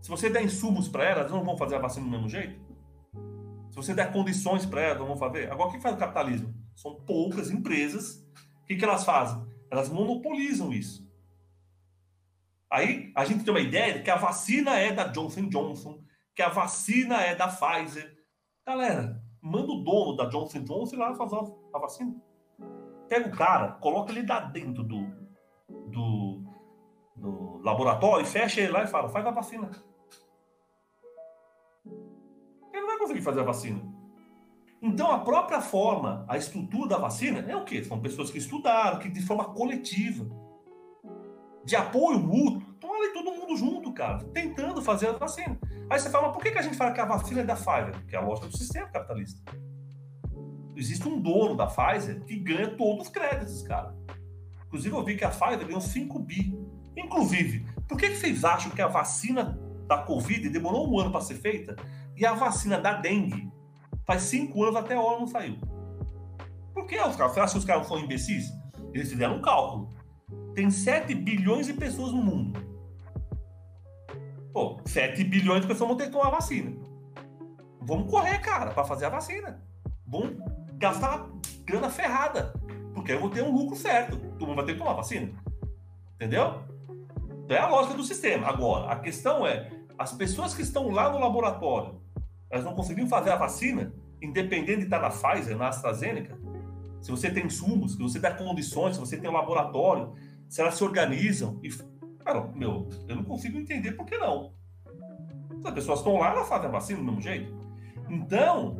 [0.00, 2.60] Se você der insumos para elas não vão fazer a vacina do mesmo jeito?
[3.70, 5.50] Se você der condições para elas, não vão fazer?
[5.50, 6.54] Agora, o que faz o capitalismo?
[6.76, 8.24] São poucas empresas.
[8.62, 9.42] O que, que elas fazem?
[9.70, 11.04] Elas monopolizam isso.
[12.70, 16.02] Aí a gente tem uma ideia de que a vacina é da Johnson Johnson,
[16.34, 18.14] que a vacina é da Pfizer.
[18.66, 21.36] Galera, manda o dono da Johnson Johnson lá fazer
[21.74, 22.14] a vacina.
[23.08, 25.06] Pega o cara, coloca ele lá dentro do,
[25.90, 26.23] do,
[27.24, 29.70] do laboratório, fecha ele lá e fala, faz a vacina.
[32.72, 33.80] Ele não vai conseguir fazer a vacina.
[34.82, 37.82] Então, a própria forma, a estrutura da vacina é o quê?
[37.82, 40.26] São pessoas que estudaram, que de forma coletiva
[41.64, 45.58] de apoio mútuo, estão ali todo mundo junto, cara, tentando fazer a vacina.
[45.88, 48.04] Aí você fala, por que, que a gente fala que a vacina é da Pfizer?
[48.06, 49.40] Que é a lógica do sistema capitalista.
[50.76, 53.96] Existe um dono da Pfizer que ganha todos os créditos, cara.
[54.66, 56.73] Inclusive, eu vi que a Pfizer ganhou 5 bi.
[56.96, 61.34] Inclusive, por que, vocês acham que a vacina da Covid demorou um ano para ser
[61.36, 61.76] feita
[62.16, 63.50] e a vacina da dengue
[64.06, 65.56] faz cinco anos até a hora não saiu?
[66.72, 67.32] Por que os caras?
[67.32, 68.52] Você acha que os caras foram imbecis?
[68.92, 69.88] Eles fizeram um cálculo.
[70.54, 72.60] Tem 7 bilhões de pessoas no mundo.
[74.52, 76.72] Pô, 7 bilhões de pessoas vão ter que tomar vacina.
[77.80, 79.62] Vamos correr, cara, para fazer a vacina.
[80.06, 80.36] Vamos
[80.74, 81.28] gastar
[81.64, 82.54] grana ferrada.
[82.94, 84.16] Porque eu vou ter um lucro certo.
[84.16, 85.32] Todo mundo vai ter que tomar vacina.
[86.14, 86.62] Entendeu?
[87.48, 88.48] É a lógica do sistema.
[88.48, 92.00] Agora, a questão é: as pessoas que estão lá no laboratório,
[92.50, 96.38] elas não conseguiram fazer a vacina, independente de estar na Pfizer, na AstraZeneca.
[97.00, 100.14] Se você tem insumos, se você der condições, se você tem um laboratório,
[100.48, 101.68] se elas se organizam e.
[102.24, 104.54] Cara, meu, eu não consigo entender por que não.
[105.62, 107.54] As pessoas estão lá, elas fazem a vacina do mesmo jeito.
[108.08, 108.76] Então,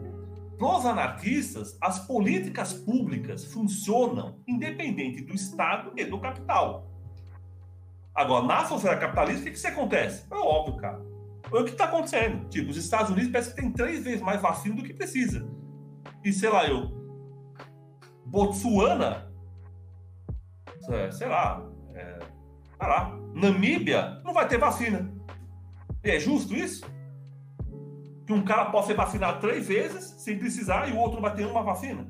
[0.56, 6.93] para os anarquistas, as políticas públicas funcionam independente do Estado e do capital.
[8.14, 10.24] Agora, na sociedade capitalista, o que, que acontece?
[10.30, 11.02] É óbvio, cara.
[11.52, 12.48] É o que está acontecendo.
[12.48, 15.46] Tipo, os Estados Unidos parece que tem três vezes mais vacina do que precisa.
[16.24, 17.02] E sei lá, eu.
[18.26, 19.34] Botsuana
[20.88, 22.18] é, sei lá, é,
[22.78, 25.10] sei lá, Namíbia não vai ter vacina.
[26.02, 26.84] E é justo isso?
[28.26, 31.34] Que um cara possa ser vacinado três vezes sem precisar e o outro não vai
[31.34, 32.06] ter uma vacina?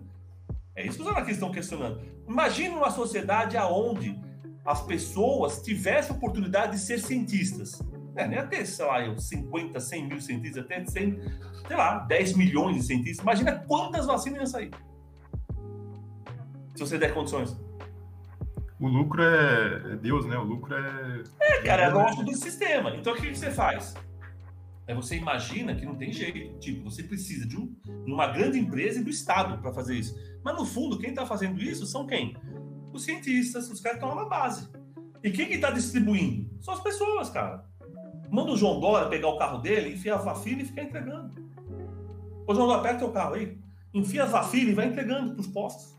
[0.74, 2.00] É isso que os anarquistas estão questionando.
[2.28, 4.20] Imagina uma sociedade aonde
[4.64, 7.82] as pessoas tivessem oportunidade de ser cientistas.
[8.16, 11.20] É, nem até, sei lá, 50, 100 mil cientistas, até 100,
[11.66, 13.22] sei lá, 10 milhões de cientistas.
[13.22, 14.70] Imagina quantas vacinas iam sair.
[16.74, 17.56] Se você der condições
[18.84, 20.36] o lucro é, Deus, né?
[20.36, 21.22] O lucro é.
[21.40, 22.94] É, cara, é a lógica do sistema.
[22.96, 23.94] Então o que, você faz?
[24.86, 26.58] É você imagina que não tem jeito.
[26.58, 30.14] Tipo, você precisa de, um, de uma grande empresa e do Estado para fazer isso.
[30.44, 32.36] Mas no fundo, quem está fazendo isso são quem?
[32.94, 34.68] Os cientistas, os caras estão lá na base.
[35.22, 36.48] E quem que está distribuindo?
[36.62, 37.64] São as pessoas, cara.
[38.30, 41.34] Manda o João Dória pegar o carro dele, enfiar a vacina e ficar entregando.
[42.46, 43.58] Ô João Dória, pega teu carro aí.
[43.92, 45.92] Enfia a vacina e vai entregando para os postos.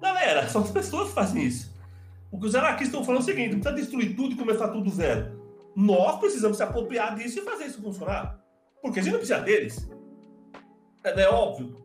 [0.00, 1.76] Galera, são as pessoas que fazem isso.
[2.30, 4.68] O que os anarquistas estão falando é o seguinte: não precisa destruir tudo e começar
[4.68, 5.38] tudo zero.
[5.76, 8.42] Nós precisamos se apropriar disso e fazer isso funcionar.
[8.80, 9.88] Porque a gente não precisa deles.
[11.04, 11.76] É, é óbvio.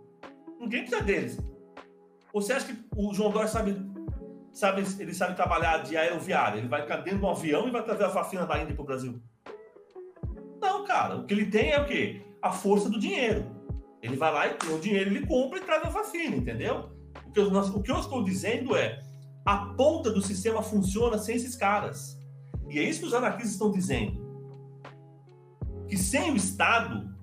[0.59, 1.37] Ninguém precisa deles.
[2.33, 3.79] Você acha que o João Dória sabe,
[4.51, 6.59] sabe, ele sabe trabalhar de aeroviário?
[6.59, 8.83] Ele vai ficar dentro de um avião e vai trazer a vacina da Índia para
[8.83, 9.21] o Brasil?
[10.59, 11.17] Não, cara.
[11.17, 12.21] O que ele tem é o quê?
[12.41, 13.45] A força do dinheiro.
[14.01, 16.91] Ele vai lá e com o dinheiro ele compra e traz a vacina, entendeu?
[17.33, 19.01] que eu, o que eu estou dizendo é
[19.45, 22.17] a ponta do sistema funciona sem esses caras.
[22.69, 24.23] E é isso que os anarquistas estão dizendo.
[25.87, 27.13] Que sem o Estado,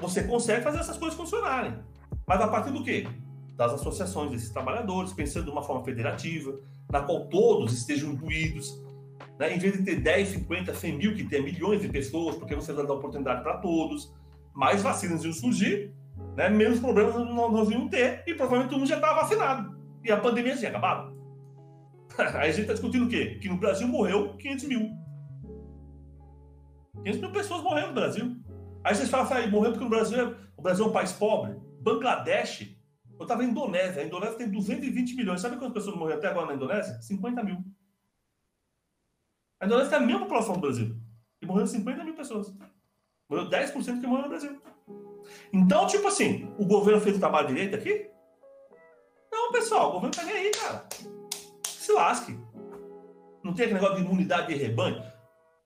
[0.00, 1.78] você consegue fazer essas coisas funcionarem.
[2.26, 3.06] Mas a partir do quê?
[3.58, 6.58] Das associações desses trabalhadores, pensando de uma forma federativa,
[6.90, 8.82] na qual todos estejam incluídos.
[9.38, 9.54] né?
[9.54, 12.72] em vez de ter 10, 50, 100 mil, que tem milhões de pessoas, porque você
[12.72, 14.14] vai dar oportunidade para todos,
[14.54, 15.92] mais vacinas iam surgir,
[16.36, 16.48] né?
[16.48, 19.76] menos problemas nós, nós íamos ter, e provavelmente todo mundo já estava vacinado.
[20.04, 21.12] E a pandemia tinha acabado.
[22.16, 23.38] Aí a gente está discutindo o quê?
[23.42, 24.90] Que no Brasil morreu 500 mil.
[27.02, 28.36] 500 mil pessoas morreram no Brasil.
[28.84, 31.56] Aí vocês falam assim, morreu porque Brasil, é, o Brasil é um país pobre.
[31.80, 32.77] Bangladesh,
[33.18, 34.02] eu estava em Indonésia.
[34.02, 35.40] A Indonésia tem 220 milhões.
[35.40, 37.00] Sabe quantas pessoas morreram até agora na Indonésia?
[37.02, 37.64] 50 mil.
[39.60, 40.96] A Indonésia tem a mesma população do Brasil.
[41.42, 42.54] E morreram 50 mil pessoas.
[43.28, 44.60] Morreu 10% que morreu no Brasil.
[45.52, 48.08] Então, tipo assim, o governo fez o trabalho direito aqui?
[49.30, 50.86] Não, pessoal, o governo tá nem aí, cara.
[51.64, 52.38] Se lasque.
[53.42, 55.02] Não tem aquele negócio de imunidade de rebanho.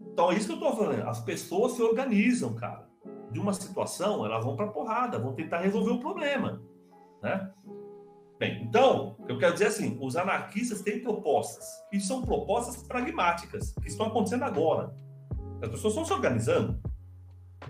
[0.00, 1.06] Então é isso que eu tô falando.
[1.06, 2.88] As pessoas se organizam, cara.
[3.30, 6.62] De uma situação, elas vão pra porrada, vão tentar resolver o problema.
[7.22, 7.50] Né?
[8.38, 13.88] Bem, então, eu quero dizer assim, os anarquistas têm propostas, e são propostas pragmáticas, que
[13.88, 14.92] estão acontecendo agora.
[15.62, 16.80] As pessoas estão se organizando.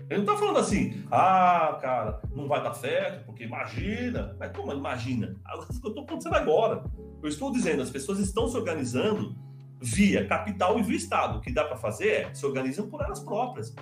[0.09, 4.35] Ele não está falando assim, ah, cara, não vai dar certo, porque imagina.
[4.39, 5.35] Mas como imagina?
[5.53, 6.83] Eu estou acontecendo agora.
[7.21, 9.35] Eu estou dizendo, as pessoas estão se organizando
[9.79, 11.37] via capital e via Estado.
[11.37, 13.75] O que dá para fazer é se organizam por elas próprias,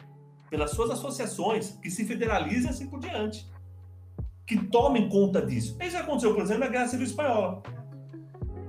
[0.49, 3.49] pelas suas associações, que se federalizem assim por diante.
[4.51, 5.77] Que tomem conta disso.
[5.81, 7.63] Isso aconteceu, por exemplo, na Guerra Civil Espanhola.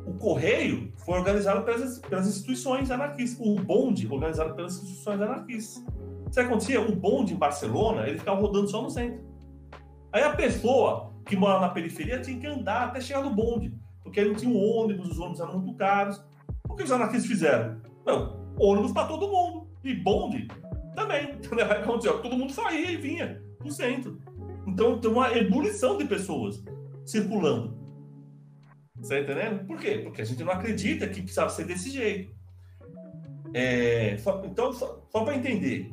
[0.06, 3.44] O Correio foi organizado pelas, pelas instituições anarquistas.
[3.44, 5.84] O bonde organizado pelas instituições anarquistas.
[6.24, 6.80] O que acontecia?
[6.80, 9.24] O bonde em Barcelona, ele ficava rodando só no centro.
[10.12, 13.74] Aí a pessoa que mora na periferia tinha que andar até chegar no bonde,
[14.04, 16.24] porque não tinha um ônibus, os ônibus eram muito caros.
[16.68, 17.82] O que os anarquistas fizeram?
[18.06, 19.66] Não, ônibus para todo mundo.
[19.82, 20.46] E bonde
[20.94, 21.40] também.
[21.82, 22.22] Aconteceu?
[22.22, 24.20] Todo mundo saía e vinha no centro.
[24.66, 26.62] Então tem uma ebulição de pessoas
[27.04, 27.76] circulando.
[28.96, 29.66] Você está entendendo?
[29.66, 30.00] Por quê?
[30.04, 32.32] Porque a gente não acredita que precisava ser desse jeito.
[33.54, 35.92] É, então, só, só para entender,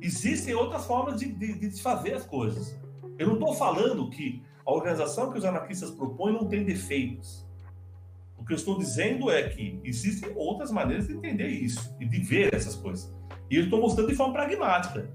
[0.00, 2.78] existem outras formas de, de, de as coisas.
[3.18, 7.46] Eu não estou falando que a organização que os anarquistas propõem não tem defeitos.
[8.38, 12.20] O que eu estou dizendo é que existem outras maneiras de entender isso e de
[12.20, 13.12] ver essas coisas.
[13.50, 15.10] E eu estou mostrando de forma pragmática.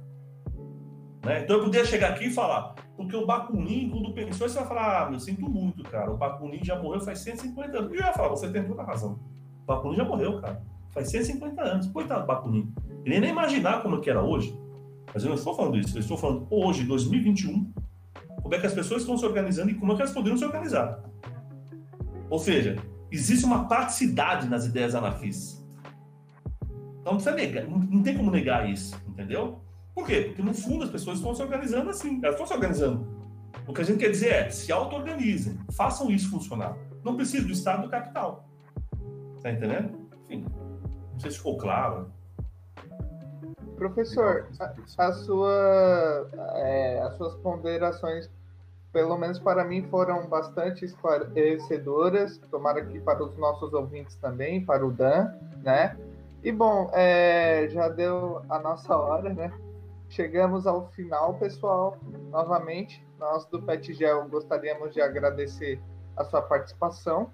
[1.26, 1.42] Né?
[1.42, 5.08] Então eu poderia chegar aqui e falar, porque o Bakunin, quando pensou, você vai falar,
[5.08, 7.92] ah, eu sinto muito, cara, o Bakunin já morreu faz 150 anos.
[7.92, 9.20] E eu ia falar, você tem toda a razão.
[9.64, 10.62] O Bakunin já morreu, cara.
[10.92, 11.88] Faz 150 anos.
[11.88, 12.72] Coitado do Bakunin.
[13.04, 14.56] Ele nem imaginar como que era hoje.
[15.12, 17.72] Mas eu não estou falando isso, eu estou falando hoje, 2021,
[18.44, 20.46] como é que as pessoas estão se organizando e como é que elas poderiam se
[20.46, 21.04] organizar.
[22.30, 22.76] Ou seja,
[23.12, 25.66] existe uma praticidade nas ideias anarquistas.
[27.00, 29.65] Então não, precisa negar, não tem como negar isso, entendeu?
[29.96, 30.26] Por quê?
[30.28, 33.08] Porque no fundo as pessoas estão se organizando assim, elas estão se organizando.
[33.66, 36.78] O que a gente quer dizer é, se auto-organizem, façam isso funcionar.
[37.02, 38.46] Não precisa do Estado do capital.
[39.42, 39.98] Tá entendendo?
[40.24, 40.46] Enfim,
[41.14, 42.12] não sei se ficou claro.
[43.78, 44.74] Professor, a,
[45.08, 48.30] a sua, é, as suas ponderações,
[48.92, 52.38] pelo menos para mim, foram bastante esclarecedoras.
[52.52, 55.32] Tomara que para os nossos ouvintes também, para o Dan,
[55.64, 55.98] né?
[56.44, 59.52] E bom, é, já deu a nossa hora, né?
[60.16, 62.00] Chegamos ao final, pessoal.
[62.32, 65.78] Novamente, nós do PetGel gostaríamos de agradecer
[66.16, 67.34] a sua participação,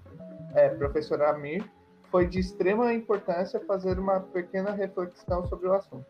[0.52, 1.64] é, professor Amir.
[2.10, 6.04] Foi de extrema importância fazer uma pequena reflexão sobre o assunto.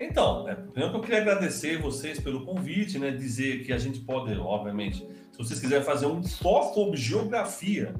[0.00, 3.10] Então, é, primeiro eu queria agradecer vocês pelo convite, né?
[3.10, 7.94] Dizer que a gente pode, obviamente, se vocês quiserem fazer um só sobre geografia,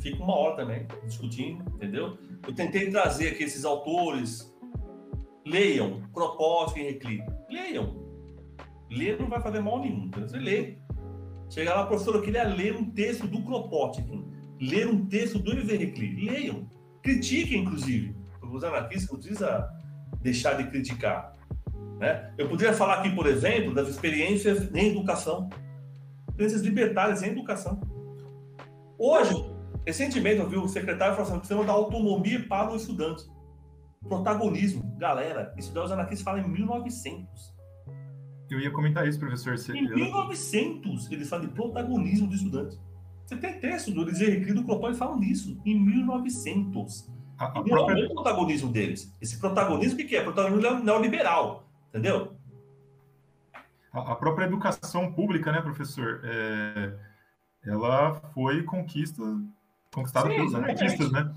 [0.00, 2.16] fica uma hora também discutindo, entendeu?
[2.46, 4.49] Eu tentei trazer aqui esses autores,
[5.50, 8.08] leiam Kropotkin e Recli, leiam.
[8.90, 10.76] Ler não vai fazer mal nenhum, então você lê.
[11.48, 14.24] Chega lá, professor, eu queria ler um texto do Kropotkin,
[14.60, 16.68] ler um texto do Ivan Recli, leiam.
[17.02, 18.14] Critiquem, inclusive.
[18.42, 19.70] Os anarquistas não precisa
[20.20, 21.36] deixar de criticar.
[21.98, 22.32] Né?
[22.36, 25.48] Eu poderia falar aqui, por exemplo, das experiências em educação,
[26.28, 27.80] experiências libertárias em educação.
[28.98, 29.34] Hoje,
[29.86, 33.30] recentemente, eu vi o secretário falando assim, precisamos dar autonomia para os estudantes.
[34.08, 34.96] Protagonismo.
[34.98, 37.54] Galera, isso daí os anarquistas falam em 1900.
[38.50, 39.56] Eu ia comentar isso, professor.
[39.56, 39.72] Você...
[39.72, 42.80] Em 1900, eles falam de protagonismo dos estudantes.
[43.24, 47.08] Você tem texto do Eliseu Henrique do Clopão, falam nisso, em 1900.
[47.38, 48.02] A, a e própria...
[48.02, 49.16] é o protagonismo deles.
[49.20, 50.22] Esse protagonismo, o que, é?
[50.22, 52.36] Protagonismo neoliberal, entendeu?
[53.92, 56.20] A, a própria educação pública, né, professor?
[56.24, 56.98] É,
[57.64, 59.22] ela foi conquista,
[59.94, 61.32] conquistada Sim, pelos anarquistas, né?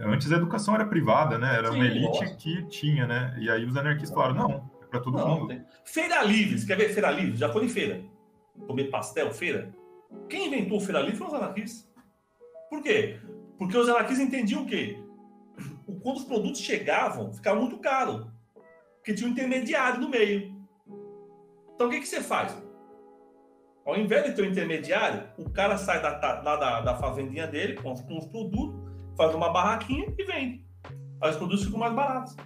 [0.00, 1.56] Antes a educação era privada, né?
[1.56, 2.36] Era Sim, uma elite lógico.
[2.36, 3.36] que tinha, né?
[3.40, 5.48] E aí os anarquistas falaram, não, é para todo não, mundo.
[5.48, 5.64] Tem...
[5.84, 7.36] Feira livre, você quer ver feira livre?
[7.36, 8.00] Já foi em feira?
[8.66, 9.74] Comer pastel, feira?
[10.28, 11.88] Quem inventou feira livre foram os anarquistas.
[12.70, 13.18] Por quê?
[13.58, 15.02] Porque os anarquistas entendiam o quê?
[16.02, 18.30] Quando os produtos chegavam, ficava muito caro.
[18.96, 20.56] Porque tinha um intermediário no meio.
[21.74, 22.56] Então o que, que você faz?
[23.84, 27.74] Ao invés de ter um intermediário, o cara sai da, da, da, da fazendinha dele
[27.74, 28.77] com, com os produtos,
[29.18, 30.64] faz uma barraquinha e vende.
[31.20, 32.36] Aí os produtos ficam mais baratos.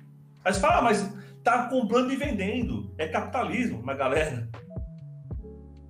[0.43, 1.15] Aí você fala, ah, mas
[1.45, 2.93] tá comprando e vendendo.
[2.97, 3.83] É capitalismo.
[3.85, 4.49] Mas galera,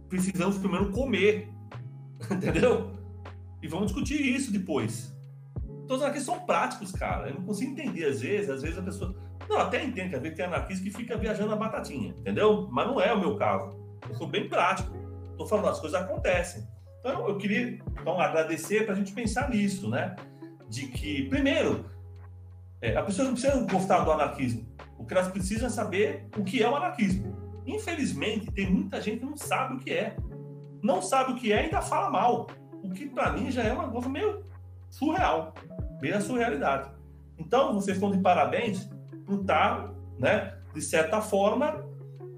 [0.09, 1.49] precisamos primeiro comer.
[2.29, 2.93] Entendeu?
[3.63, 5.17] E vamos discutir isso depois.
[5.87, 7.29] Todos aqui são práticos, cara.
[7.29, 8.51] Eu não consigo entender às vezes.
[8.51, 9.15] Às vezes a pessoa.
[9.49, 12.69] Não, até entendo que às vezes tem anarquista que fica viajando a batatinha, entendeu?
[12.73, 13.77] Mas não é o meu caso.
[14.09, 14.93] Eu sou bem prático.
[15.31, 16.67] Estou falando, as coisas acontecem.
[17.01, 20.15] Então, eu queria então, agradecer para a gente pensar nisso, né?
[20.73, 21.85] De que, primeiro,
[22.81, 24.67] é, a pessoa não precisa gostar do anarquismo.
[24.97, 27.37] O que elas precisam é saber o que é o anarquismo.
[27.67, 30.17] Infelizmente, tem muita gente que não sabe o que é.
[30.83, 32.47] Não sabe o que é e ainda fala mal.
[32.83, 34.43] O que, para mim, já é uma coisa meio
[34.89, 35.53] surreal.
[36.01, 36.91] Bem a surrealidade.
[37.37, 38.89] Então, vocês estão de parabéns
[39.27, 41.85] por estar, né, de certa forma,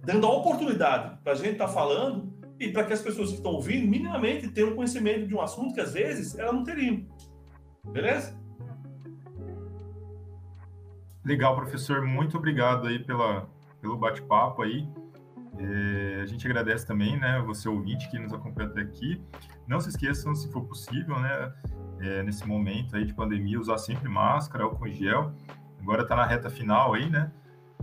[0.02, 3.36] dando a oportunidade para a gente estar tá falando e para que as pessoas que
[3.36, 7.13] estão ouvindo minimamente tenham conhecimento de um assunto que às vezes elas não teriam.
[7.84, 8.36] Beleza?
[11.24, 12.02] Legal, professor.
[12.02, 13.48] Muito obrigado aí pela,
[13.80, 14.88] pelo bate-papo aí.
[15.58, 19.22] É, a gente agradece também, né, você ouvinte que nos acompanha até aqui.
[19.66, 21.52] Não se esqueçam, se for possível, né,
[22.00, 25.32] é, nesse momento aí de pandemia, usar sempre máscara, álcool gel.
[25.80, 27.30] Agora está na reta final aí, né?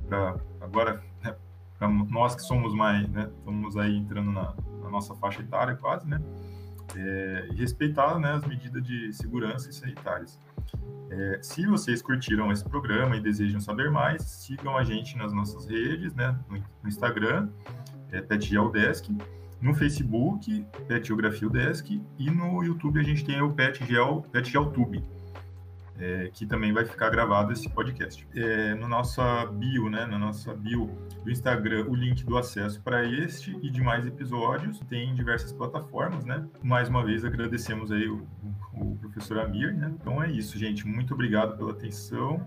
[0.07, 1.35] Pra, agora, né,
[2.09, 6.19] nós que somos mais, né, estamos aí entrando na, na nossa faixa etária quase, né?
[6.95, 10.39] É, e respeitar né, as medidas de segurança e sanitárias.
[11.09, 15.67] É, se vocês curtiram esse programa e desejam saber mais, sigam a gente nas nossas
[15.67, 17.49] redes, né, no, Instagram,
[18.11, 19.09] é PetGeodesk,
[19.61, 25.03] no Facebook, Petgeografia Desk, e no YouTube a gente tem o PetGel, PetGelTube,
[26.01, 28.27] é, que também vai ficar gravado esse podcast.
[28.35, 30.89] É, no nossa bio, né, na nossa bio
[31.23, 36.25] do Instagram, o link do acesso para este e demais episódios tem em diversas plataformas,
[36.25, 36.43] né?
[36.63, 38.27] Mais uma vez agradecemos aí o,
[38.73, 39.93] o professor Amir, né?
[40.01, 40.87] Então é isso, gente.
[40.87, 42.43] Muito obrigado pela atenção.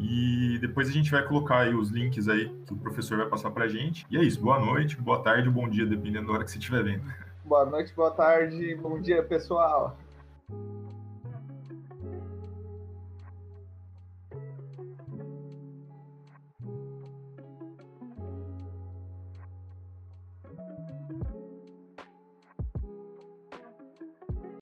[0.00, 3.50] E depois a gente vai colocar aí os links aí que o professor vai passar
[3.50, 4.06] para a gente.
[4.10, 4.40] E é isso.
[4.40, 7.04] Boa noite, boa tarde, bom dia, dependendo da hora que você estiver vendo.
[7.44, 9.98] Boa noite, boa tarde, bom dia, pessoal.